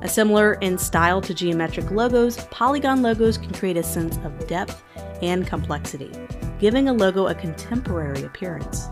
A 0.00 0.08
similar 0.08 0.54
in 0.54 0.78
style 0.78 1.20
to 1.20 1.34
geometric 1.34 1.90
logos, 1.90 2.38
polygon 2.46 3.02
logos 3.02 3.36
can 3.36 3.52
create 3.52 3.76
a 3.76 3.82
sense 3.82 4.16
of 4.24 4.46
depth 4.48 4.82
and 5.20 5.46
complexity, 5.46 6.10
giving 6.58 6.88
a 6.88 6.94
logo 6.94 7.26
a 7.26 7.34
contemporary 7.34 8.22
appearance. 8.22 8.86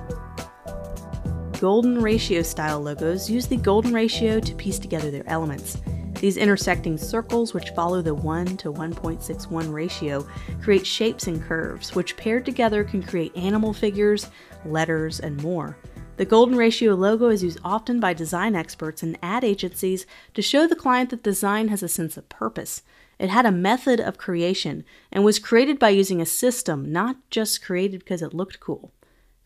Golden 1.59 2.02
ratio 2.02 2.42
style 2.42 2.83
logos 2.83 3.30
use 3.30 3.46
the 3.46 3.56
golden 3.56 3.94
ratio 3.94 4.40
to 4.40 4.54
piece 4.56 4.78
together 4.78 5.11
their 5.11 5.26
elements. 5.26 5.78
These 6.20 6.37
intersecting 6.37 6.98
circles, 6.98 7.54
which 7.54 7.70
follow 7.70 8.02
the 8.02 8.14
1 8.14 8.59
to 8.59 8.70
1.61 8.70 9.72
ratio, 9.72 10.28
create 10.61 10.87
shapes 10.87 11.26
and 11.26 11.42
curves, 11.42 11.94
which 11.94 12.14
paired 12.18 12.44
together 12.44 12.85
can 12.85 13.02
create 13.02 13.35
animal 13.35 13.72
figures, 13.72 14.28
letters, 14.66 15.20
and 15.20 15.42
more. 15.42 15.78
The 16.18 16.26
golden 16.26 16.59
ratio 16.59 16.94
logo 16.94 17.30
is 17.30 17.42
used 17.42 17.61
often 17.64 18.00
by 18.00 18.12
design 18.12 18.54
experts 18.54 19.02
and 19.02 19.18
ad 19.22 19.44
agencies 19.44 20.04
to 20.35 20.42
show 20.42 20.66
the 20.66 20.76
client 20.76 21.09
that 21.09 21.22
design 21.22 21.68
has 21.68 21.83
a 21.83 21.88
sense 21.88 22.18
of 22.18 22.28
purpose. 22.28 22.83
It 23.18 23.30
had 23.30 23.46
a 23.46 23.50
method 23.50 23.98
of 23.98 24.18
creation 24.18 24.85
and 25.11 25.24
was 25.24 25.38
created 25.38 25.78
by 25.78 25.88
using 25.88 26.20
a 26.20 26.26
system, 26.26 26.92
not 26.92 27.16
just 27.30 27.64
created 27.64 28.00
because 28.00 28.20
it 28.20 28.35
looked 28.35 28.61
cool. 28.61 28.92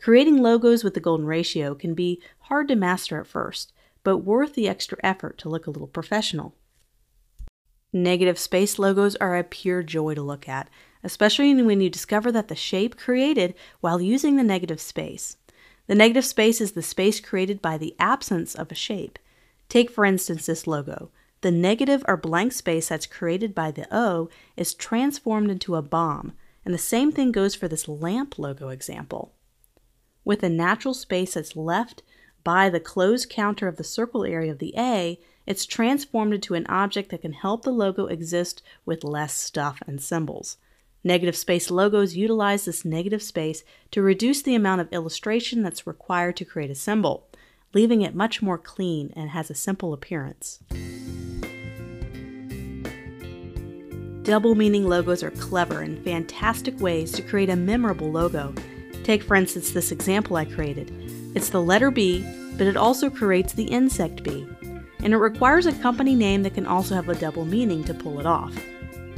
Creating 0.01 0.41
logos 0.41 0.83
with 0.83 0.93
the 0.93 0.99
golden 0.99 1.25
ratio 1.25 1.73
can 1.73 1.93
be 1.93 2.21
hard 2.39 2.67
to 2.67 2.75
master 2.75 3.21
at 3.21 3.27
first, 3.27 3.71
but 4.03 4.17
worth 4.17 4.55
the 4.55 4.67
extra 4.67 4.97
effort 5.01 5.37
to 5.37 5.47
look 5.47 5.67
a 5.67 5.71
little 5.71 5.87
professional. 5.87 6.53
Negative 7.95 8.37
space 8.37 8.77
logos 8.77 9.15
are 9.21 9.37
a 9.37 9.43
pure 9.45 9.81
joy 9.81 10.15
to 10.15 10.21
look 10.21 10.49
at, 10.49 10.69
especially 11.01 11.53
when 11.63 11.79
you 11.79 11.89
discover 11.89 12.29
that 12.29 12.49
the 12.49 12.55
shape 12.55 12.97
created 12.97 13.55
while 13.79 14.01
using 14.01 14.35
the 14.35 14.43
negative 14.43 14.81
space. 14.81 15.37
The 15.87 15.95
negative 15.95 16.25
space 16.25 16.59
is 16.59 16.73
the 16.73 16.81
space 16.81 17.21
created 17.21 17.61
by 17.61 17.77
the 17.77 17.95
absence 17.97 18.53
of 18.53 18.69
a 18.69 18.75
shape. 18.75 19.17
Take, 19.69 19.89
for 19.89 20.03
instance, 20.03 20.45
this 20.45 20.67
logo. 20.67 21.09
The 21.39 21.51
negative 21.51 22.03
or 22.05 22.17
blank 22.17 22.51
space 22.51 22.89
that's 22.89 23.05
created 23.05 23.55
by 23.55 23.71
the 23.71 23.87
O 23.95 24.29
is 24.57 24.73
transformed 24.73 25.49
into 25.49 25.77
a 25.77 25.81
bomb, 25.81 26.33
and 26.65 26.73
the 26.73 26.77
same 26.77 27.13
thing 27.13 27.31
goes 27.31 27.55
for 27.55 27.69
this 27.69 27.87
lamp 27.87 28.37
logo 28.37 28.67
example. 28.67 29.31
With 30.25 30.43
a 30.43 30.49
natural 30.49 30.95
space 30.95 31.35
that's 31.35 31.55
left 31.55 32.03
by 32.43 32.69
the 32.69 32.81
closed 32.81 33.29
counter 33.29 33.69
of 33.69 33.77
the 33.77 33.85
circle 33.85 34.25
area 34.25 34.51
of 34.51 34.59
the 34.59 34.73
A, 34.77 35.17
it's 35.45 35.65
transformed 35.65 36.33
into 36.33 36.55
an 36.55 36.65
object 36.67 37.11
that 37.11 37.21
can 37.21 37.33
help 37.33 37.63
the 37.63 37.71
logo 37.71 38.07
exist 38.07 38.61
with 38.85 39.03
less 39.03 39.33
stuff 39.33 39.81
and 39.85 40.01
symbols. 40.01 40.57
Negative 41.03 41.35
space 41.35 41.69
logos 41.69 42.15
utilize 42.15 42.65
this 42.65 42.83
negative 42.83 43.21
space 43.21 43.63
to 43.91 44.01
reduce 44.01 44.41
the 44.41 44.55
amount 44.55 44.81
of 44.81 44.91
illustration 44.91 45.61
that's 45.61 45.85
required 45.85 46.35
to 46.37 46.45
create 46.45 46.71
a 46.71 46.75
symbol, 46.75 47.27
leaving 47.73 48.01
it 48.01 48.15
much 48.15 48.41
more 48.41 48.57
clean 48.57 49.13
and 49.15 49.29
has 49.29 49.51
a 49.51 49.55
simple 49.55 49.93
appearance. 49.93 50.59
Double 54.23 54.55
meaning 54.55 54.89
logos 54.89 55.21
are 55.21 55.29
clever 55.29 55.81
and 55.81 56.03
fantastic 56.03 56.79
ways 56.79 57.11
to 57.11 57.21
create 57.21 57.51
a 57.51 57.55
memorable 57.55 58.11
logo. 58.11 58.55
Take, 59.03 59.21
for 59.21 59.35
instance, 59.35 59.69
this 59.69 59.91
example 59.91 60.35
I 60.35 60.45
created. 60.45 60.91
It's 61.35 61.49
the 61.49 61.61
letter 61.61 61.91
B, 61.91 62.25
but 62.57 62.65
it 62.65 62.75
also 62.75 63.11
creates 63.11 63.53
the 63.53 63.65
insect 63.65 64.23
bee 64.23 64.47
and 65.05 65.13
it 65.13 65.17
requires 65.17 65.67
a 65.67 65.71
company 65.71 66.15
name 66.15 66.41
that 66.41 66.55
can 66.55 66.65
also 66.65 66.95
have 66.95 67.07
a 67.07 67.15
double 67.15 67.45
meaning 67.45 67.83
to 67.83 67.93
pull 67.93 68.19
it 68.19 68.25
off. 68.25 68.51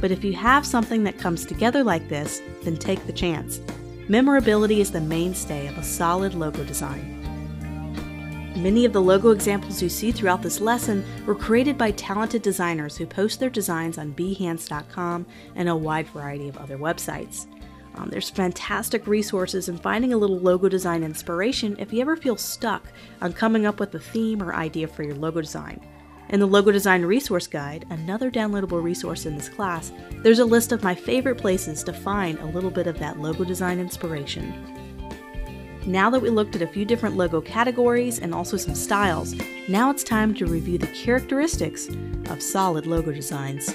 But 0.00 0.10
if 0.10 0.22
you 0.22 0.34
have 0.34 0.66
something 0.66 1.02
that 1.04 1.18
comes 1.18 1.46
together 1.46 1.82
like 1.82 2.10
this, 2.10 2.42
then 2.62 2.76
take 2.76 3.04
the 3.06 3.12
chance. 3.12 3.58
Memorability 4.06 4.82
is 4.82 4.92
the 4.92 5.00
mainstay 5.00 5.66
of 5.66 5.78
a 5.78 5.82
solid 5.82 6.34
logo 6.34 6.62
design. 6.62 7.14
Many 8.54 8.84
of 8.84 8.92
the 8.92 9.00
logo 9.00 9.30
examples 9.30 9.80
you 9.80 9.88
see 9.88 10.12
throughout 10.12 10.42
this 10.42 10.60
lesson 10.60 11.06
were 11.24 11.34
created 11.34 11.78
by 11.78 11.92
talented 11.92 12.42
designers 12.42 12.98
who 12.98 13.06
post 13.06 13.40
their 13.40 13.48
designs 13.48 13.96
on 13.96 14.12
behance.com 14.12 15.24
and 15.54 15.70
a 15.70 15.76
wide 15.76 16.08
variety 16.08 16.50
of 16.50 16.58
other 16.58 16.76
websites. 16.76 17.46
Um, 17.98 18.10
there's 18.10 18.30
fantastic 18.30 19.08
resources 19.08 19.68
in 19.68 19.76
finding 19.76 20.12
a 20.12 20.16
little 20.16 20.38
logo 20.38 20.68
design 20.68 21.02
inspiration 21.02 21.74
if 21.80 21.92
you 21.92 22.00
ever 22.00 22.16
feel 22.16 22.36
stuck 22.36 22.86
on 23.20 23.32
coming 23.32 23.66
up 23.66 23.80
with 23.80 23.92
a 23.94 23.98
theme 23.98 24.40
or 24.40 24.54
idea 24.54 24.86
for 24.86 25.02
your 25.02 25.16
logo 25.16 25.40
design. 25.40 25.80
In 26.28 26.40
the 26.40 26.46
Logo 26.46 26.70
Design 26.70 27.06
Resource 27.06 27.46
Guide, 27.46 27.86
another 27.88 28.30
downloadable 28.30 28.82
resource 28.82 29.24
in 29.24 29.34
this 29.34 29.48
class, 29.48 29.92
there's 30.22 30.40
a 30.40 30.44
list 30.44 30.72
of 30.72 30.82
my 30.82 30.94
favorite 30.94 31.38
places 31.38 31.82
to 31.84 31.92
find 31.92 32.38
a 32.38 32.46
little 32.46 32.70
bit 32.70 32.86
of 32.86 32.98
that 32.98 33.18
logo 33.18 33.44
design 33.44 33.78
inspiration. 33.78 34.52
Now 35.86 36.10
that 36.10 36.20
we 36.20 36.28
looked 36.28 36.54
at 36.54 36.60
a 36.60 36.66
few 36.66 36.84
different 36.84 37.16
logo 37.16 37.40
categories 37.40 38.18
and 38.18 38.34
also 38.34 38.58
some 38.58 38.74
styles, 38.74 39.34
now 39.68 39.90
it's 39.90 40.04
time 40.04 40.34
to 40.34 40.44
review 40.44 40.76
the 40.76 40.86
characteristics 40.88 41.88
of 42.28 42.42
solid 42.42 42.86
logo 42.86 43.10
designs. 43.10 43.74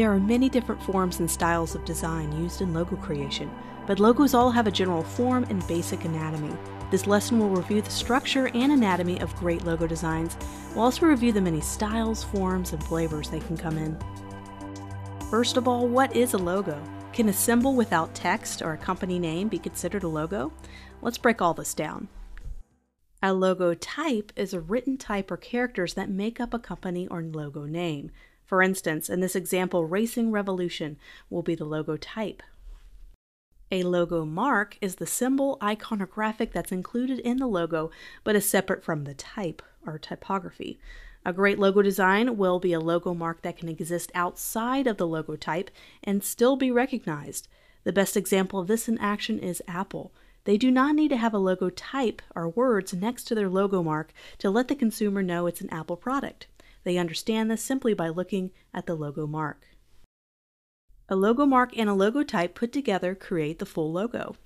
There 0.00 0.10
are 0.10 0.18
many 0.18 0.48
different 0.48 0.82
forms 0.82 1.20
and 1.20 1.30
styles 1.30 1.74
of 1.74 1.84
design 1.84 2.32
used 2.32 2.62
in 2.62 2.72
logo 2.72 2.96
creation, 2.96 3.50
but 3.86 4.00
logos 4.00 4.32
all 4.32 4.50
have 4.50 4.66
a 4.66 4.70
general 4.70 5.02
form 5.02 5.44
and 5.50 5.66
basic 5.66 6.06
anatomy. 6.06 6.56
This 6.90 7.06
lesson 7.06 7.38
will 7.38 7.50
review 7.50 7.82
the 7.82 7.90
structure 7.90 8.48
and 8.54 8.72
anatomy 8.72 9.20
of 9.20 9.36
great 9.36 9.62
logo 9.66 9.86
designs. 9.86 10.38
We'll 10.70 10.84
also 10.84 11.04
review 11.04 11.32
the 11.32 11.42
many 11.42 11.60
styles, 11.60 12.24
forms, 12.24 12.72
and 12.72 12.82
flavors 12.82 13.28
they 13.28 13.40
can 13.40 13.58
come 13.58 13.76
in. 13.76 13.98
First 15.28 15.58
of 15.58 15.68
all, 15.68 15.86
what 15.86 16.16
is 16.16 16.32
a 16.32 16.38
logo? 16.38 16.82
Can 17.12 17.28
a 17.28 17.32
symbol 17.34 17.74
without 17.74 18.14
text 18.14 18.62
or 18.62 18.72
a 18.72 18.78
company 18.78 19.18
name 19.18 19.48
be 19.48 19.58
considered 19.58 20.04
a 20.04 20.08
logo? 20.08 20.50
Let's 21.02 21.18
break 21.18 21.42
all 21.42 21.52
this 21.52 21.74
down. 21.74 22.08
A 23.22 23.34
logo 23.34 23.74
type 23.74 24.32
is 24.34 24.54
a 24.54 24.60
written 24.60 24.96
type 24.96 25.30
or 25.30 25.36
characters 25.36 25.92
that 25.92 26.08
make 26.08 26.40
up 26.40 26.54
a 26.54 26.58
company 26.58 27.06
or 27.08 27.20
logo 27.20 27.66
name. 27.66 28.10
For 28.50 28.62
instance, 28.62 29.08
in 29.08 29.20
this 29.20 29.36
example, 29.36 29.84
Racing 29.84 30.32
Revolution 30.32 30.98
will 31.30 31.44
be 31.44 31.54
the 31.54 31.64
logo 31.64 31.96
type. 31.96 32.42
A 33.70 33.84
logo 33.84 34.24
mark 34.24 34.76
is 34.80 34.96
the 34.96 35.06
symbol 35.06 35.56
iconographic 35.62 36.50
that's 36.50 36.72
included 36.72 37.20
in 37.20 37.36
the 37.36 37.46
logo 37.46 37.92
but 38.24 38.34
is 38.34 38.44
separate 38.44 38.82
from 38.82 39.04
the 39.04 39.14
type 39.14 39.62
or 39.86 40.00
typography. 40.00 40.80
A 41.24 41.32
great 41.32 41.60
logo 41.60 41.80
design 41.80 42.36
will 42.36 42.58
be 42.58 42.72
a 42.72 42.80
logo 42.80 43.14
mark 43.14 43.42
that 43.42 43.56
can 43.56 43.68
exist 43.68 44.10
outside 44.16 44.88
of 44.88 44.96
the 44.96 45.06
logo 45.06 45.36
type 45.36 45.70
and 46.02 46.24
still 46.24 46.56
be 46.56 46.72
recognized. 46.72 47.46
The 47.84 47.92
best 47.92 48.16
example 48.16 48.58
of 48.58 48.66
this 48.66 48.88
in 48.88 48.98
action 48.98 49.38
is 49.38 49.62
Apple. 49.68 50.12
They 50.42 50.56
do 50.56 50.72
not 50.72 50.96
need 50.96 51.10
to 51.10 51.16
have 51.16 51.34
a 51.34 51.38
logo 51.38 51.70
type 51.70 52.20
or 52.34 52.48
words 52.48 52.92
next 52.92 53.28
to 53.28 53.36
their 53.36 53.48
logo 53.48 53.80
mark 53.80 54.12
to 54.38 54.50
let 54.50 54.66
the 54.66 54.74
consumer 54.74 55.22
know 55.22 55.46
it's 55.46 55.60
an 55.60 55.70
Apple 55.70 55.96
product. 55.96 56.48
They 56.84 56.98
understand 56.98 57.50
this 57.50 57.62
simply 57.62 57.94
by 57.94 58.08
looking 58.08 58.50
at 58.72 58.86
the 58.86 58.94
logo 58.94 59.26
mark. 59.26 59.66
A 61.08 61.16
logo 61.16 61.44
mark 61.44 61.76
and 61.76 61.88
a 61.88 61.94
logo 61.94 62.22
type 62.22 62.54
put 62.54 62.72
together 62.72 63.14
create 63.14 63.58
the 63.58 63.66
full 63.66 63.92
logo. 63.92 64.36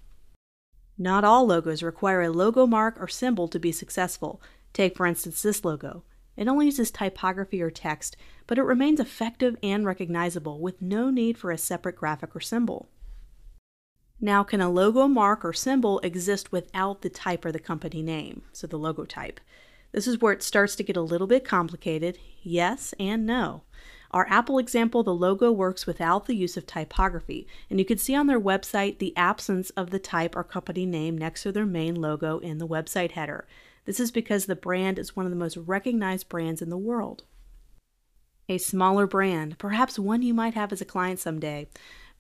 Not 0.97 1.25
all 1.25 1.47
logos 1.47 1.83
require 1.83 2.23
a 2.23 2.31
logo 2.31 2.67
mark 2.67 2.97
or 3.01 3.09
symbol 3.09 3.49
to 3.49 3.59
be 3.59 3.73
successful. 3.73 4.41
Take, 4.73 4.97
for 4.97 5.07
instance, 5.07 5.43
this 5.43 5.65
logo. 5.65 6.05
It 6.37 6.49
only 6.49 6.67
uses 6.67 6.91
typography 6.91 7.63
or 7.63 7.71
text, 7.71 8.17
but 8.47 8.59
it 8.59 8.63
remains 8.63 8.99
effective 8.99 9.57
and 9.63 9.87
recognizable 9.87 10.61
with 10.61 10.83
no 10.83 11.11
need 11.11 11.39
for 11.39 11.51
a 11.51 11.59
separate 11.59 11.97
graphic 11.97 12.35
or 12.35 12.41
symbol. 12.41 12.89
Now, 14.21 14.43
can 14.43 14.61
a 14.61 14.71
logo 14.71 15.07
mark 15.07 15.45
or 15.45 15.53
symbol 15.53 15.99
exist 16.01 16.51
without 16.51 17.03
the 17.03 17.11
type 17.11 17.45
or 17.45 17.53
the 17.53 17.59
company 17.59 18.03
name, 18.03 18.43
so 18.53 18.67
the 18.67 18.79
logo 18.79 19.05
type? 19.05 19.41
This 19.95 20.09
is 20.09 20.21
where 20.21 20.33
it 20.33 20.43
starts 20.43 20.75
to 20.75 20.83
get 20.83 20.97
a 20.97 21.03
little 21.03 21.29
bit 21.29 21.45
complicated. 21.45 22.19
Yes 22.43 22.95
and 22.99 23.25
no. 23.25 23.63
Our 24.11 24.27
Apple 24.29 24.59
example, 24.59 25.05
the 25.05 25.15
logo 25.15 25.53
works 25.53 25.87
without 25.87 26.27
the 26.27 26.35
use 26.35 26.57
of 26.57 26.67
typography, 26.67 27.47
and 27.71 27.79
you 27.79 27.85
can 27.85 27.99
see 27.99 28.13
on 28.13 28.27
their 28.27 28.41
website 28.41 28.99
the 28.99 29.17
absence 29.17 29.71
of 29.71 29.91
the 29.91 30.01
type 30.01 30.35
or 30.35 30.43
company 30.43 30.85
name 30.85 31.17
next 31.17 31.45
to 31.45 31.53
their 31.53 31.65
main 31.65 31.95
logo 31.95 32.41
in 32.41 32.59
the 32.59 32.67
website 32.67 33.13
header. 33.13 33.47
This 33.85 34.01
is 34.01 34.11
because 34.11 34.47
the 34.47 34.57
brand 34.57 34.99
is 34.99 35.15
one 35.15 35.27
of 35.27 35.31
the 35.31 35.37
most 35.37 35.57
recognized 35.57 36.29
brands 36.29 36.61
in 36.61 36.71
the 36.71 36.77
world. 36.77 37.23
A 38.49 38.59
smaller 38.59 39.07
brand, 39.07 39.59
perhaps 39.59 39.97
one 39.97 40.23
you 40.23 40.35
might 40.35 40.55
have 40.55 40.73
as 40.73 40.81
a 40.81 40.85
client 40.85 41.21
someday, 41.21 41.69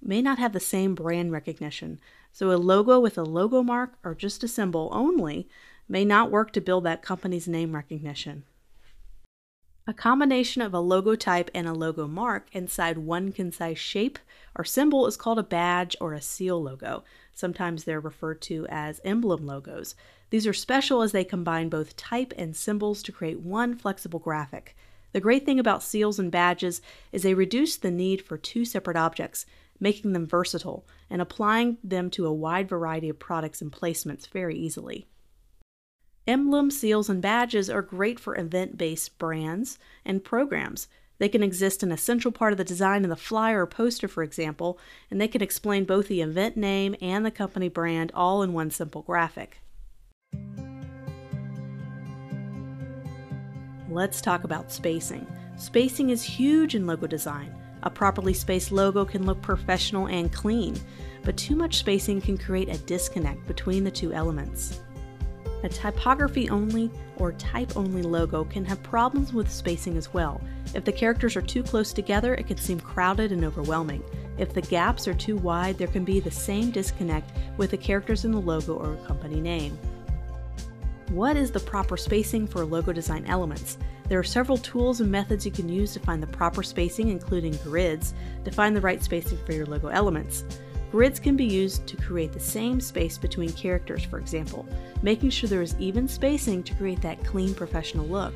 may 0.01 0.23
not 0.23 0.39
have 0.39 0.53
the 0.53 0.61
same 0.61 0.95
brand 0.95 1.33
recognition, 1.33 1.99
so 2.33 2.53
a 2.53 2.57
logo 2.57 3.01
with 3.01 3.19
a 3.19 3.25
logo 3.25 3.65
mark 3.65 3.95
or 4.05 4.15
just 4.15 4.45
a 4.45 4.49
symbol 4.49 4.91
only 4.93 5.49
may 5.89 6.05
not 6.05 6.31
work 6.31 6.53
to 6.53 6.61
build 6.61 6.85
that 6.85 7.03
company's 7.03 7.49
name 7.49 7.75
recognition. 7.75 8.45
A 9.87 9.93
combination 9.93 10.63
of 10.63 10.73
a 10.73 10.81
logo 10.81 11.15
type 11.15 11.51
and 11.55 11.69
a 11.69 11.75
logo 11.75 12.09
mark 12.09 12.49
inside 12.53 12.97
one 12.97 13.33
concise 13.33 13.79
shape 13.79 14.19
or 14.57 14.65
symbol 14.65 15.07
is 15.07 15.19
called 15.19 15.39
a 15.39 15.43
badge 15.43 15.95
or 16.01 16.15
a 16.15 16.23
seal 16.23 16.63
logo. 16.63 17.05
Sometimes 17.35 17.85
they're 17.85 18.01
referred 18.01 18.41
to 18.43 18.67
as 18.71 19.03
emblem 19.05 19.45
logos. 19.45 19.95
These 20.31 20.47
are 20.47 20.55
special 20.55 21.03
as 21.03 21.13
they 21.13 21.23
combine 21.23 21.69
both 21.69 21.99
type 21.99 22.33
and 22.39 22.57
symbols 22.57 23.03
to 23.03 23.13
create 23.13 23.41
one 23.41 23.77
flexible 23.77 24.21
graphic. 24.21 24.75
The 25.13 25.21
great 25.21 25.45
thing 25.45 25.61
about 25.61 25.83
seals 25.83 26.19
and 26.19 26.33
badges 26.33 26.81
is 27.13 27.23
they 27.23 27.35
reduce 27.35 27.77
the 27.77 27.91
need 27.91 28.23
for 28.23 28.39
two 28.39 28.65
separate 28.65 28.97
objects, 28.97 29.45
making 29.79 30.15
them 30.15 30.27
versatile 30.27 30.87
and 31.11 31.21
applying 31.21 31.77
them 31.85 32.09
to 32.11 32.27
a 32.27 32.33
wide 32.33 32.71
variety 32.71 33.11
of 33.11 33.19
products 33.19 33.61
and 33.61 33.71
placements 33.71 34.27
very 34.29 34.57
easily. 34.57 35.07
Emblems, 36.27 36.79
seals, 36.79 37.11
and 37.11 37.21
badges 37.21 37.69
are 37.69 37.83
great 37.83 38.19
for 38.19 38.39
event 38.39 38.79
based 38.79 39.19
brands 39.19 39.79
and 40.07 40.25
programs. 40.25 40.89
They 41.19 41.29
can 41.29 41.43
exist 41.43 41.83
in 41.83 41.93
a 41.93 41.99
central 41.99 42.33
part 42.33 42.53
of 42.53 42.57
the 42.57 42.65
design 42.65 43.05
of 43.05 43.11
the 43.11 43.17
flyer 43.17 43.63
or 43.63 43.67
poster, 43.67 44.09
for 44.09 44.23
example, 44.23 44.79
and 45.11 45.21
they 45.21 45.29
can 45.29 45.43
explain 45.43 45.85
both 45.85 46.09
the 46.09 46.23
event 46.23 46.57
name 46.57 46.97
and 47.03 47.27
the 47.27 47.31
company 47.31 47.69
brand 47.69 48.11
all 48.15 48.43
in 48.43 48.55
one 48.55 48.71
simple 48.71 49.03
graphic. 49.03 49.61
Let's 53.91 54.23
talk 54.23 54.45
about 54.45 54.73
spacing. 54.73 55.27
Spacing 55.57 56.09
is 56.09 56.23
huge 56.23 56.75
in 56.75 56.87
logo 56.87 57.07
design. 57.07 57.55
A 57.83 57.91
properly 57.91 58.33
spaced 58.33 58.73
logo 58.73 59.05
can 59.05 59.27
look 59.27 59.43
professional 59.43 60.09
and 60.09 60.33
clean, 60.33 60.75
but 61.23 61.37
too 61.37 61.55
much 61.55 61.77
spacing 61.77 62.23
can 62.23 62.39
create 62.39 62.71
a 62.71 62.79
disconnect 62.79 63.47
between 63.47 63.85
the 63.85 63.91
two 63.91 64.13
elements. 64.13 64.81
A 65.65 65.69
typography 65.69 66.51
only 66.51 66.91
or 67.17 67.33
type 67.33 67.75
only 67.75 68.03
logo 68.03 68.45
can 68.45 68.67
have 68.67 68.83
problems 68.83 69.33
with 69.33 69.51
spacing 69.51 69.97
as 69.97 70.13
well. 70.13 70.43
If 70.75 70.85
the 70.85 70.93
characters 70.93 71.37
are 71.37 71.43
too 71.43 71.63
close 71.63 71.95
together, 71.95 72.35
it 72.35 72.47
can 72.47 72.59
seem 72.59 72.79
crowded 72.79 73.33
and 73.33 73.45
overwhelming. 73.47 74.03
If 74.37 74.53
the 74.53 74.61
gaps 74.61 75.09
are 75.09 75.15
too 75.15 75.37
wide, 75.37 75.79
there 75.79 75.89
can 75.89 76.05
be 76.05 76.21
the 76.21 76.31
same 76.31 76.71
disconnect 76.71 77.33
with 77.57 77.71
the 77.71 77.79
characters 77.79 78.27
in 78.27 78.33
the 78.33 78.41
logo 78.41 78.75
or 78.75 78.97
company 79.07 79.41
name. 79.41 79.79
What 81.09 81.39
is 81.39 81.51
the 81.51 81.61
proper 81.61 81.97
spacing 81.97 82.47
for 82.47 82.67
logo 82.67 82.93
design 82.93 83.25
elements? 83.25 83.79
There 84.09 84.19
are 84.19 84.25
several 84.25 84.59
tools 84.59 85.01
and 85.01 85.11
methods 85.11 85.47
you 85.47 85.53
can 85.53 85.71
use 85.71 85.95
to 85.95 86.01
find 86.01 86.23
the 86.23 86.27
proper 86.27 86.63
spacing, 86.63 87.09
including 87.09 87.57
grids, 87.63 88.13
to 88.45 88.51
find 88.51 88.77
the 88.77 88.83
right 88.83 89.03
spacing 89.03 89.39
for 89.47 89.53
your 89.53 89.65
logo 89.65 89.89
elements. 89.89 90.45
Grids 90.95 91.19
can 91.19 91.35
be 91.35 91.45
used 91.45 91.89
to 91.89 91.97
create 91.97 92.33
the 92.33 92.39
same 92.39 92.81
space 92.81 93.19
between 93.19 93.51
characters, 93.55 94.05
for 94.05 94.21
example, 94.21 94.65
making 95.03 95.29
sure 95.29 95.49
there 95.49 95.61
is 95.61 95.75
even 95.81 96.07
spacing 96.07 96.63
to 96.63 96.75
create 96.77 97.03
that 97.03 97.25
clean 97.25 97.53
professional 97.53 98.07
look. 98.07 98.33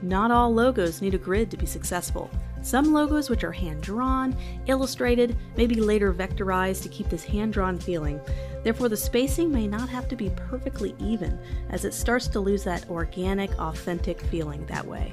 Not 0.00 0.30
all 0.30 0.50
logos 0.50 1.02
need 1.02 1.12
a 1.12 1.18
grid 1.18 1.50
to 1.50 1.58
be 1.58 1.66
successful. 1.66 2.30
Some 2.62 2.90
logos, 2.90 3.28
which 3.28 3.44
are 3.44 3.52
hand 3.52 3.82
drawn, 3.82 4.34
illustrated, 4.66 5.36
may 5.58 5.66
be 5.66 5.74
later 5.74 6.10
vectorized 6.10 6.82
to 6.84 6.88
keep 6.88 7.10
this 7.10 7.24
hand 7.24 7.52
drawn 7.52 7.78
feeling. 7.78 8.18
Therefore, 8.64 8.88
the 8.88 8.96
spacing 8.96 9.52
may 9.52 9.66
not 9.66 9.90
have 9.90 10.08
to 10.08 10.16
be 10.16 10.30
perfectly 10.36 10.94
even, 10.98 11.38
as 11.68 11.84
it 11.84 11.92
starts 11.92 12.28
to 12.28 12.40
lose 12.40 12.64
that 12.64 12.88
organic, 12.88 13.50
authentic 13.58 14.22
feeling 14.22 14.64
that 14.68 14.86
way. 14.86 15.12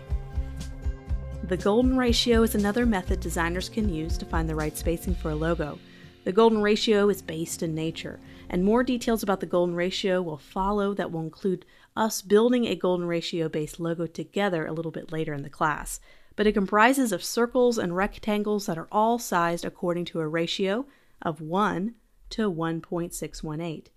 The 1.49 1.57
golden 1.57 1.97
ratio 1.97 2.43
is 2.43 2.55
another 2.55 2.85
method 2.85 3.19
designers 3.19 3.67
can 3.67 3.93
use 3.93 4.17
to 4.19 4.25
find 4.25 4.47
the 4.47 4.55
right 4.55 4.77
spacing 4.77 5.15
for 5.15 5.31
a 5.31 5.35
logo. 5.35 5.77
The 6.23 6.31
golden 6.31 6.61
ratio 6.61 7.09
is 7.09 7.21
based 7.21 7.61
in 7.61 7.75
nature, 7.75 8.19
and 8.49 8.63
more 8.63 8.81
details 8.81 9.23
about 9.23 9.41
the 9.41 9.45
golden 9.45 9.75
ratio 9.75 10.21
will 10.21 10.37
follow 10.37 10.93
that 10.93 11.11
will 11.11 11.19
include 11.19 11.65
us 11.97 12.21
building 12.21 12.65
a 12.65 12.75
golden 12.75 13.07
ratio 13.07 13.49
based 13.49 13.77
logo 13.77 14.07
together 14.07 14.65
a 14.65 14.71
little 14.71 14.91
bit 14.91 15.11
later 15.11 15.33
in 15.33 15.43
the 15.43 15.49
class. 15.49 15.99
But 16.37 16.47
it 16.47 16.53
comprises 16.53 17.11
of 17.11 17.25
circles 17.25 17.77
and 17.77 17.95
rectangles 17.95 18.67
that 18.67 18.77
are 18.77 18.87
all 18.89 19.19
sized 19.19 19.65
according 19.65 20.05
to 20.05 20.21
a 20.21 20.27
ratio 20.27 20.85
of 21.21 21.41
1 21.41 21.95
to 22.29 22.49
1.618. 22.49 23.87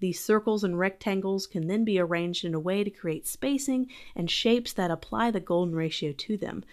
These 0.00 0.24
circles 0.24 0.64
and 0.64 0.78
rectangles 0.78 1.46
can 1.46 1.66
then 1.66 1.84
be 1.84 1.98
arranged 1.98 2.44
in 2.46 2.54
a 2.54 2.60
way 2.60 2.82
to 2.82 2.90
create 2.90 3.26
spacing 3.26 3.90
and 4.16 4.30
shapes 4.30 4.72
that 4.72 4.90
apply 4.90 5.30
the 5.30 5.40
golden 5.40 5.74
ratio 5.74 6.12
to 6.12 6.36
them 6.38 6.64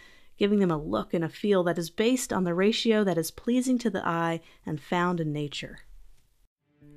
giving 0.41 0.58
them 0.58 0.71
a 0.71 0.77
look 0.77 1.13
and 1.13 1.23
a 1.23 1.30
feel 1.30 1.63
that 1.63 1.77
is 1.77 1.91
based 1.91 2.34
on 2.34 2.43
the 2.43 2.56
ratio 2.56 3.04
that 3.04 3.15
is 3.15 3.30
pleasing 3.30 3.77
to 3.77 3.91
the 3.91 4.04
eye 4.04 4.41
and 4.65 4.82
found 4.82 5.19
in 5.19 5.32
nature. 5.32 5.82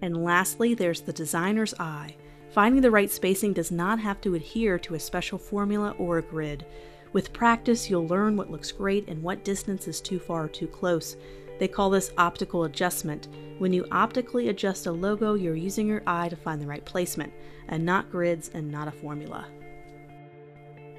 And 0.00 0.24
lastly, 0.24 0.72
there's 0.72 1.02
the 1.02 1.12
designer's 1.12 1.74
eye. 1.78 2.16
Finding 2.54 2.80
the 2.80 2.90
right 2.90 3.10
spacing 3.10 3.52
does 3.52 3.70
not 3.70 3.98
have 3.98 4.18
to 4.22 4.34
adhere 4.34 4.78
to 4.78 4.94
a 4.94 4.98
special 4.98 5.36
formula 5.36 5.94
or 5.98 6.16
a 6.16 6.22
grid. 6.22 6.64
With 7.12 7.34
practice, 7.34 7.90
you'll 7.90 8.06
learn 8.06 8.34
what 8.34 8.50
looks 8.50 8.72
great 8.72 9.08
and 9.08 9.22
what 9.22 9.44
distance 9.44 9.88
is 9.88 10.00
too 10.00 10.18
far 10.18 10.44
or 10.44 10.48
too 10.48 10.66
close. 10.66 11.18
They 11.58 11.68
call 11.68 11.90
this 11.90 12.14
optical 12.16 12.64
adjustment. 12.64 13.28
When 13.58 13.74
you 13.74 13.86
optically 13.92 14.48
adjust 14.48 14.86
a 14.86 14.90
logo, 14.90 15.34
you're 15.34 15.54
using 15.54 15.86
your 15.86 16.02
eye 16.06 16.30
to 16.30 16.36
find 16.36 16.62
the 16.62 16.66
right 16.66 16.84
placement, 16.86 17.34
and 17.68 17.84
not 17.84 18.10
grids 18.10 18.50
and 18.54 18.72
not 18.72 18.88
a 18.88 18.92
formula. 18.92 19.46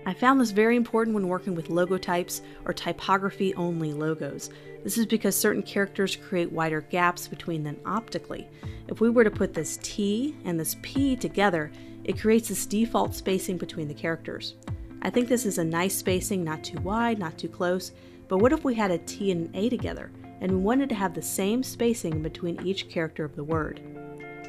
I 0.07 0.13
found 0.13 0.39
this 0.39 0.51
very 0.51 0.75
important 0.75 1.15
when 1.15 1.27
working 1.27 1.55
with 1.55 1.69
logo 1.69 1.97
types 1.97 2.41
or 2.65 2.73
typography 2.73 3.55
only 3.55 3.91
logos. 3.91 4.51
This 4.83 4.99
is 4.99 5.07
because 5.07 5.35
certain 5.35 5.63
characters 5.63 6.15
create 6.15 6.51
wider 6.51 6.81
gaps 6.81 7.27
between 7.27 7.63
them 7.63 7.77
optically. 7.87 8.47
If 8.87 9.01
we 9.01 9.09
were 9.09 9.23
to 9.23 9.31
put 9.31 9.53
this 9.53 9.79
T 9.81 10.35
and 10.45 10.59
this 10.59 10.75
P 10.83 11.15
together, 11.15 11.71
it 12.03 12.19
creates 12.19 12.49
this 12.49 12.67
default 12.67 13.15
spacing 13.15 13.57
between 13.57 13.87
the 13.87 13.95
characters. 13.95 14.53
I 15.01 15.09
think 15.09 15.27
this 15.27 15.45
is 15.45 15.57
a 15.57 15.63
nice 15.63 15.95
spacing, 15.95 16.43
not 16.43 16.63
too 16.63 16.79
wide, 16.81 17.17
not 17.17 17.37
too 17.39 17.49
close, 17.49 17.91
but 18.27 18.37
what 18.37 18.53
if 18.53 18.63
we 18.63 18.75
had 18.75 18.91
a 18.91 18.99
T 18.99 19.31
and 19.31 19.47
an 19.47 19.55
A 19.55 19.69
together, 19.69 20.11
and 20.39 20.51
we 20.51 20.57
wanted 20.57 20.89
to 20.89 20.95
have 20.95 21.15
the 21.15 21.21
same 21.21 21.63
spacing 21.63 22.21
between 22.21 22.63
each 22.63 22.89
character 22.89 23.25
of 23.25 23.35
the 23.35 23.43
word? 23.43 23.81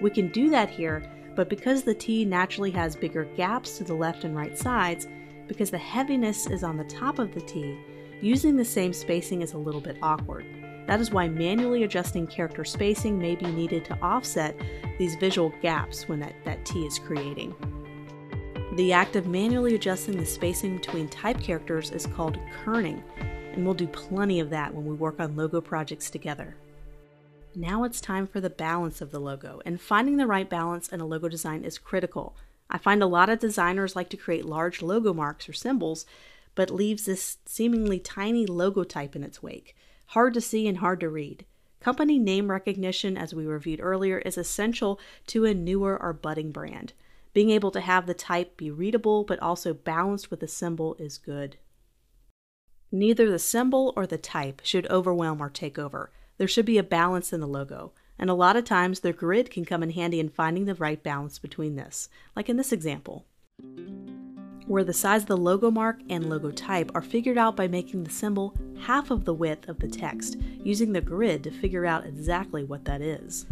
We 0.03 0.11
can 0.11 0.29
do 0.29 0.51
that 0.51 0.69
here, 0.69 1.11
but 1.35 1.49
because 1.49 1.83
the 1.83 1.95
T 1.95 2.27
naturally 2.27 2.71
has 2.73 2.95
bigger 2.95 3.25
gaps 3.37 3.79
to 3.79 3.85
the 3.85 3.95
left 3.95 4.25
and 4.25 4.37
right 4.37 4.57
sides, 4.57 5.07
because 5.49 5.71
the 5.71 5.79
heaviness 5.79 6.47
is 6.47 6.63
on 6.63 6.77
the 6.77 6.85
top 6.85 7.19
of 7.19 7.35
the 7.35 7.41
T, 7.41 7.79
using 8.21 8.57
the 8.57 8.65
same 8.65 8.93
spacing 8.93 9.43
is 9.43 9.53
a 9.53 9.59
little 9.59 9.81
bit 9.81 9.99
awkward. 10.03 10.45
That 10.87 11.01
is 11.01 11.11
why 11.11 11.29
manually 11.29 11.83
adjusting 11.83 12.27
character 12.27 12.65
spacing 12.65 13.19
may 13.19 13.35
be 13.35 13.47
needed 13.47 13.85
to 13.87 13.99
offset 14.01 14.57
these 14.99 15.17
visual 15.17 15.53
gaps 15.61 16.09
when 16.09 16.21
that, 16.21 16.35
that 16.45 16.65
T 16.65 16.87
is 16.87 16.99
creating. 16.99 17.55
The 18.77 18.93
act 18.93 19.17
of 19.17 19.27
manually 19.27 19.75
adjusting 19.75 20.17
the 20.17 20.27
spacing 20.27 20.77
between 20.77 21.09
type 21.09 21.41
characters 21.41 21.91
is 21.91 22.07
called 22.07 22.39
kerning, 22.65 23.03
and 23.53 23.65
we'll 23.65 23.75
do 23.75 23.89
plenty 23.89 24.39
of 24.39 24.51
that 24.51 24.73
when 24.73 24.85
we 24.85 24.95
work 24.95 25.19
on 25.19 25.35
logo 25.35 25.61
projects 25.61 26.11
together. 26.11 26.57
Now 27.55 27.85
it's 27.85 28.03
time 28.03 28.27
for 28.27 28.41
the 28.41 28.51
balance 28.51 29.01
of 29.01 29.11
the 29.11 29.19
logo, 29.19 29.61
and 29.65 29.81
finding 29.81 30.19
the 30.19 30.27
right 30.27 30.49
balance 30.49 30.89
in 30.89 31.01
a 31.01 31.07
logo 31.07 31.29
design 31.29 31.65
is 31.65 31.79
critical 31.79 32.37
I 32.69 32.79
find 32.79 33.03
a 33.03 33.07
lot 33.07 33.29
of 33.29 33.39
designers 33.39 33.95
like 33.95 34.09
to 34.11 34.17
create 34.17 34.45
large 34.45 34.83
logo 34.83 35.15
marks 35.15 35.49
or 35.49 35.53
symbols, 35.53 36.05
but 36.55 36.71
leaves 36.71 37.05
this 37.05 37.39
seemingly 37.47 37.99
tiny 37.99 38.47
logo 38.47 38.83
type 38.83 39.15
in 39.15 39.23
its 39.23 39.43
wake. 39.43 39.77
Hard 40.07 40.35
to 40.35 40.41
see 40.41 40.67
and 40.67 40.79
hard 40.79 41.01
to 41.01 41.09
read. 41.09 41.45
Company 41.81 42.19
name 42.19 42.51
recognition, 42.51 43.17
as 43.17 43.35
we 43.35 43.47
reviewed 43.47 43.81
earlier, 43.81 44.19
is 44.19 44.39
essential 44.39 44.99
to 45.29 45.45
a 45.45 45.55
newer 45.55 46.01
or 46.01 46.13
budding 46.13 46.51
brand. 46.51 46.93
Being 47.33 47.51
able 47.51 47.71
to 47.73 47.81
have 47.81 48.07
the 48.07 48.15
type 48.15 48.57
be 48.57 48.71
readable 48.71 49.23
but 49.23 49.39
also 49.41 49.75
balanced 49.75 50.31
with 50.31 50.41
the 50.41 50.49
symbol 50.49 50.95
is 50.99 51.19
good. 51.19 51.59
Neither 52.91 53.31
the 53.31 53.39
symbol 53.39 53.93
or 53.95 54.07
the 54.07 54.19
type 54.19 54.63
should 54.65 54.91
overwhelm 54.91 55.41
or 55.41 55.51
take 55.51 55.79
over. 55.79 56.11
There 56.39 56.49
should 56.49 56.67
be 56.67 56.79
a 56.79 56.83
balance 56.83 57.33
in 57.33 57.41
the 57.41 57.47
logo. 57.47 57.93
And 58.19 58.31
a 58.31 58.35
lot 58.35 58.57
of 58.57 58.65
times 58.65 59.01
the 59.01 59.13
grid 59.13 59.51
can 59.51 59.65
come 59.65 59.83
in 59.83 59.91
handy 59.91 60.21
in 60.21 60.29
finding 60.29 60.65
the 60.65 60.75
right 60.75 61.03
balance 61.03 61.39
between 61.39 61.77
this, 61.77 62.09
like 62.35 62.49
in 62.49 62.57
this 62.57 62.73
example, 62.73 63.27
where 64.67 64.85
the 64.85 64.93
size 64.93 65.23
of 65.23 65.29
the 65.29 65.37
logo 65.37 65.71
mark 65.71 66.01
and 66.09 66.29
logo 66.29 66.51
type 66.51 66.91
are 66.95 67.03
figured 67.03 67.39
out 67.39 67.57
by 67.57 67.69
making 67.69 68.05
the 68.05 68.11
symbol 68.11 68.55
half 68.81 69.11
of 69.11 69.25
the 69.25 69.35
width 69.35 69.69
of 69.69 69.79
the 69.79 69.89
text, 69.89 70.37
using 70.65 70.93
the 70.93 71.01
grid 71.01 71.45
to 71.45 71.51
figure 71.51 71.87
out 71.87 72.07
exactly 72.07 72.65
what 72.65 72.85
that 72.85 73.01
is. 73.01 73.47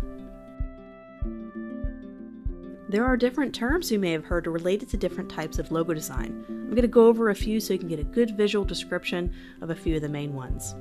There 2.88 3.04
are 3.04 3.16
different 3.16 3.54
terms 3.54 3.90
you 3.90 3.98
may 3.98 4.12
have 4.12 4.24
heard 4.24 4.46
related 4.46 4.88
to 4.90 4.96
different 4.96 5.30
types 5.30 5.58
of 5.58 5.72
logo 5.72 5.94
design. 5.94 6.44
I'm 6.48 6.70
going 6.70 6.82
to 6.82 6.88
go 6.88 7.06
over 7.06 7.30
a 7.30 7.34
few 7.34 7.58
so 7.58 7.72
you 7.72 7.78
can 7.78 7.88
get 7.88 7.98
a 7.98 8.04
good 8.04 8.36
visual 8.36 8.64
description 8.64 9.32
of 9.62 9.70
a 9.70 9.74
few 9.74 9.96
of 9.96 10.02
the 10.02 10.08
main 10.08 10.34
ones. 10.34 10.74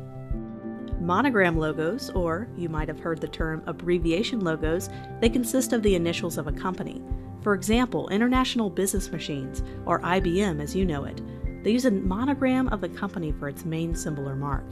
Monogram 1.03 1.59
logos, 1.59 2.09
or 2.11 2.47
you 2.55 2.69
might 2.69 2.87
have 2.87 2.99
heard 3.01 3.19
the 3.19 3.27
term 3.27 3.61
abbreviation 3.67 4.39
logos, 4.39 4.89
they 5.19 5.27
consist 5.27 5.73
of 5.73 5.83
the 5.83 5.95
initials 5.95 6.37
of 6.37 6.47
a 6.47 6.51
company. 6.53 7.03
For 7.41 7.53
example, 7.53 8.07
International 8.07 8.69
Business 8.69 9.11
Machines, 9.11 9.63
or 9.85 9.99
IBM 9.99 10.61
as 10.61 10.73
you 10.73 10.85
know 10.85 11.03
it, 11.03 11.21
they 11.61 11.71
use 11.71 11.83
a 11.83 11.91
monogram 11.91 12.69
of 12.69 12.79
the 12.79 12.87
company 12.87 13.33
for 13.33 13.49
its 13.49 13.65
main 13.65 13.93
symbol 13.93 14.29
or 14.29 14.37
mark. 14.37 14.63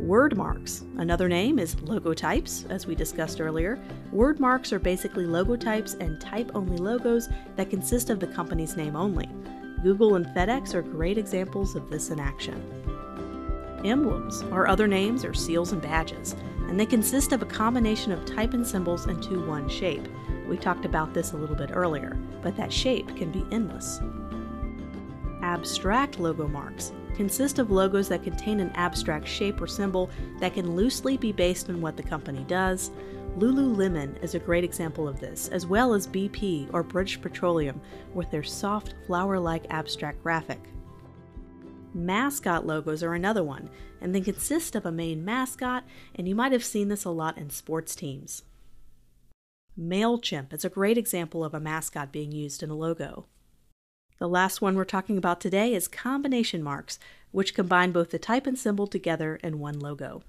Word 0.00 0.36
marks. 0.36 0.82
Another 0.96 1.28
name 1.28 1.60
is 1.60 1.76
logotypes, 1.76 2.68
as 2.68 2.84
we 2.84 2.96
discussed 2.96 3.40
earlier. 3.40 3.80
Word 4.10 4.40
marks 4.40 4.72
are 4.72 4.80
basically 4.80 5.26
logotypes 5.26 5.98
and 6.00 6.20
type 6.20 6.50
only 6.56 6.76
logos 6.76 7.28
that 7.54 7.70
consist 7.70 8.10
of 8.10 8.18
the 8.18 8.26
company's 8.26 8.76
name 8.76 8.96
only. 8.96 9.28
Google 9.84 10.16
and 10.16 10.26
FedEx 10.26 10.74
are 10.74 10.82
great 10.82 11.18
examples 11.18 11.76
of 11.76 11.88
this 11.88 12.10
in 12.10 12.18
action. 12.18 12.60
Emblems 13.84 14.42
are 14.50 14.66
other 14.66 14.88
names 14.88 15.24
or 15.24 15.34
seals 15.34 15.72
and 15.72 15.82
badges, 15.82 16.34
and 16.68 16.80
they 16.80 16.86
consist 16.86 17.32
of 17.32 17.42
a 17.42 17.46
combination 17.46 18.12
of 18.12 18.24
type 18.24 18.54
and 18.54 18.66
symbols 18.66 19.06
into 19.06 19.46
one 19.46 19.68
shape. 19.68 20.08
We 20.48 20.56
talked 20.56 20.84
about 20.84 21.12
this 21.12 21.32
a 21.32 21.36
little 21.36 21.56
bit 21.56 21.70
earlier, 21.72 22.16
but 22.42 22.56
that 22.56 22.72
shape 22.72 23.14
can 23.16 23.30
be 23.30 23.44
endless. 23.52 24.00
Abstract 25.42 26.18
logo 26.18 26.48
marks 26.48 26.92
consist 27.14 27.58
of 27.58 27.70
logos 27.70 28.08
that 28.08 28.24
contain 28.24 28.60
an 28.60 28.70
abstract 28.74 29.28
shape 29.28 29.60
or 29.60 29.66
symbol 29.66 30.10
that 30.40 30.54
can 30.54 30.74
loosely 30.74 31.16
be 31.16 31.32
based 31.32 31.68
on 31.68 31.80
what 31.80 31.96
the 31.96 32.02
company 32.02 32.44
does. 32.48 32.90
Lululemon 33.38 34.22
is 34.22 34.34
a 34.34 34.40
great 34.40 34.64
example 34.64 35.06
of 35.06 35.20
this, 35.20 35.48
as 35.48 35.66
well 35.66 35.94
as 35.94 36.06
BP 36.06 36.68
or 36.72 36.82
British 36.82 37.20
Petroleum 37.20 37.80
with 38.12 38.30
their 38.30 38.42
soft 38.42 38.94
flower 39.06 39.38
like 39.38 39.66
abstract 39.70 40.22
graphic. 40.22 40.60
Mascot 41.94 42.66
logos 42.66 43.04
are 43.04 43.14
another 43.14 43.44
one, 43.44 43.70
and 44.00 44.12
they 44.12 44.20
consist 44.20 44.74
of 44.74 44.84
a 44.84 44.90
main 44.90 45.24
mascot, 45.24 45.84
and 46.14 46.28
you 46.28 46.34
might 46.34 46.50
have 46.50 46.64
seen 46.64 46.88
this 46.88 47.04
a 47.04 47.10
lot 47.10 47.38
in 47.38 47.50
sports 47.50 47.94
teams. 47.94 48.42
MailChimp 49.78 50.52
is 50.52 50.64
a 50.64 50.68
great 50.70 50.98
example 50.98 51.44
of 51.44 51.54
a 51.54 51.60
mascot 51.60 52.10
being 52.10 52.32
used 52.32 52.62
in 52.62 52.70
a 52.70 52.74
logo. 52.74 53.26
The 54.18 54.28
last 54.28 54.60
one 54.60 54.74
we're 54.74 54.84
talking 54.84 55.16
about 55.16 55.40
today 55.40 55.74
is 55.74 55.88
combination 55.88 56.62
marks, 56.62 56.98
which 57.30 57.54
combine 57.54 57.92
both 57.92 58.10
the 58.10 58.18
type 58.18 58.46
and 58.46 58.58
symbol 58.58 58.86
together 58.86 59.36
in 59.36 59.58
one 59.58 59.78
logo. 59.78 60.22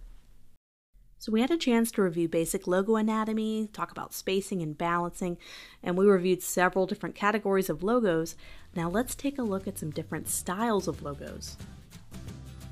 So 1.17 1.31
we 1.31 1.41
had 1.41 1.51
a 1.51 1.57
chance 1.57 1.91
to 1.91 2.01
review 2.03 2.27
basic 2.27 2.67
logo 2.67 2.97
anatomy, 2.97 3.69
talk 3.73 3.91
about 3.91 4.13
spacing 4.13 4.61
and 4.61 4.77
balancing, 4.77 5.37
and 5.81 5.97
we 5.97 6.05
reviewed 6.05 6.43
several 6.43 6.85
different 6.85 7.15
categories 7.15 7.69
of 7.69 7.81
logos. 7.81 8.35
Now 8.75 8.89
let's 8.89 9.15
take 9.15 9.39
a 9.39 9.43
look 9.43 9.67
at 9.67 9.77
some 9.79 9.91
different 9.91 10.27
styles 10.27 10.87
of 10.87 11.01
logos. 11.01 11.57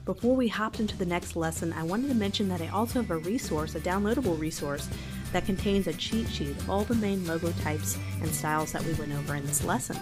Before 0.06 0.36
we 0.36 0.50
hopped 0.50 0.82
into 0.82 0.98
the 0.98 1.06
next 1.06 1.38
lesson, 1.38 1.72
I 1.72 1.84
wanted 1.84 2.10
to 2.10 2.16
mention 2.16 2.50
that 2.50 2.62
I 2.62 2.68
also 2.68 3.02
have 3.02 3.12
a 3.12 3.18
resource, 3.18 3.74
a 3.76 3.80
downloadable 3.80 4.38
resource, 4.38 4.90
that 5.32 5.46
contains 5.46 5.88
a 5.88 5.94
cheat 5.94 6.28
sheet 6.28 6.50
of 6.50 6.70
all 6.70 6.84
the 6.84 6.96
main 6.96 7.26
logo 7.26 7.52
types 7.64 7.98
and 8.22 8.30
styles 8.30 8.74
that 8.74 8.84
we 8.84 8.94
went 8.94 9.14
over 9.14 9.36
in 9.36 9.46
this 9.46 9.64
lesson. 9.64 9.98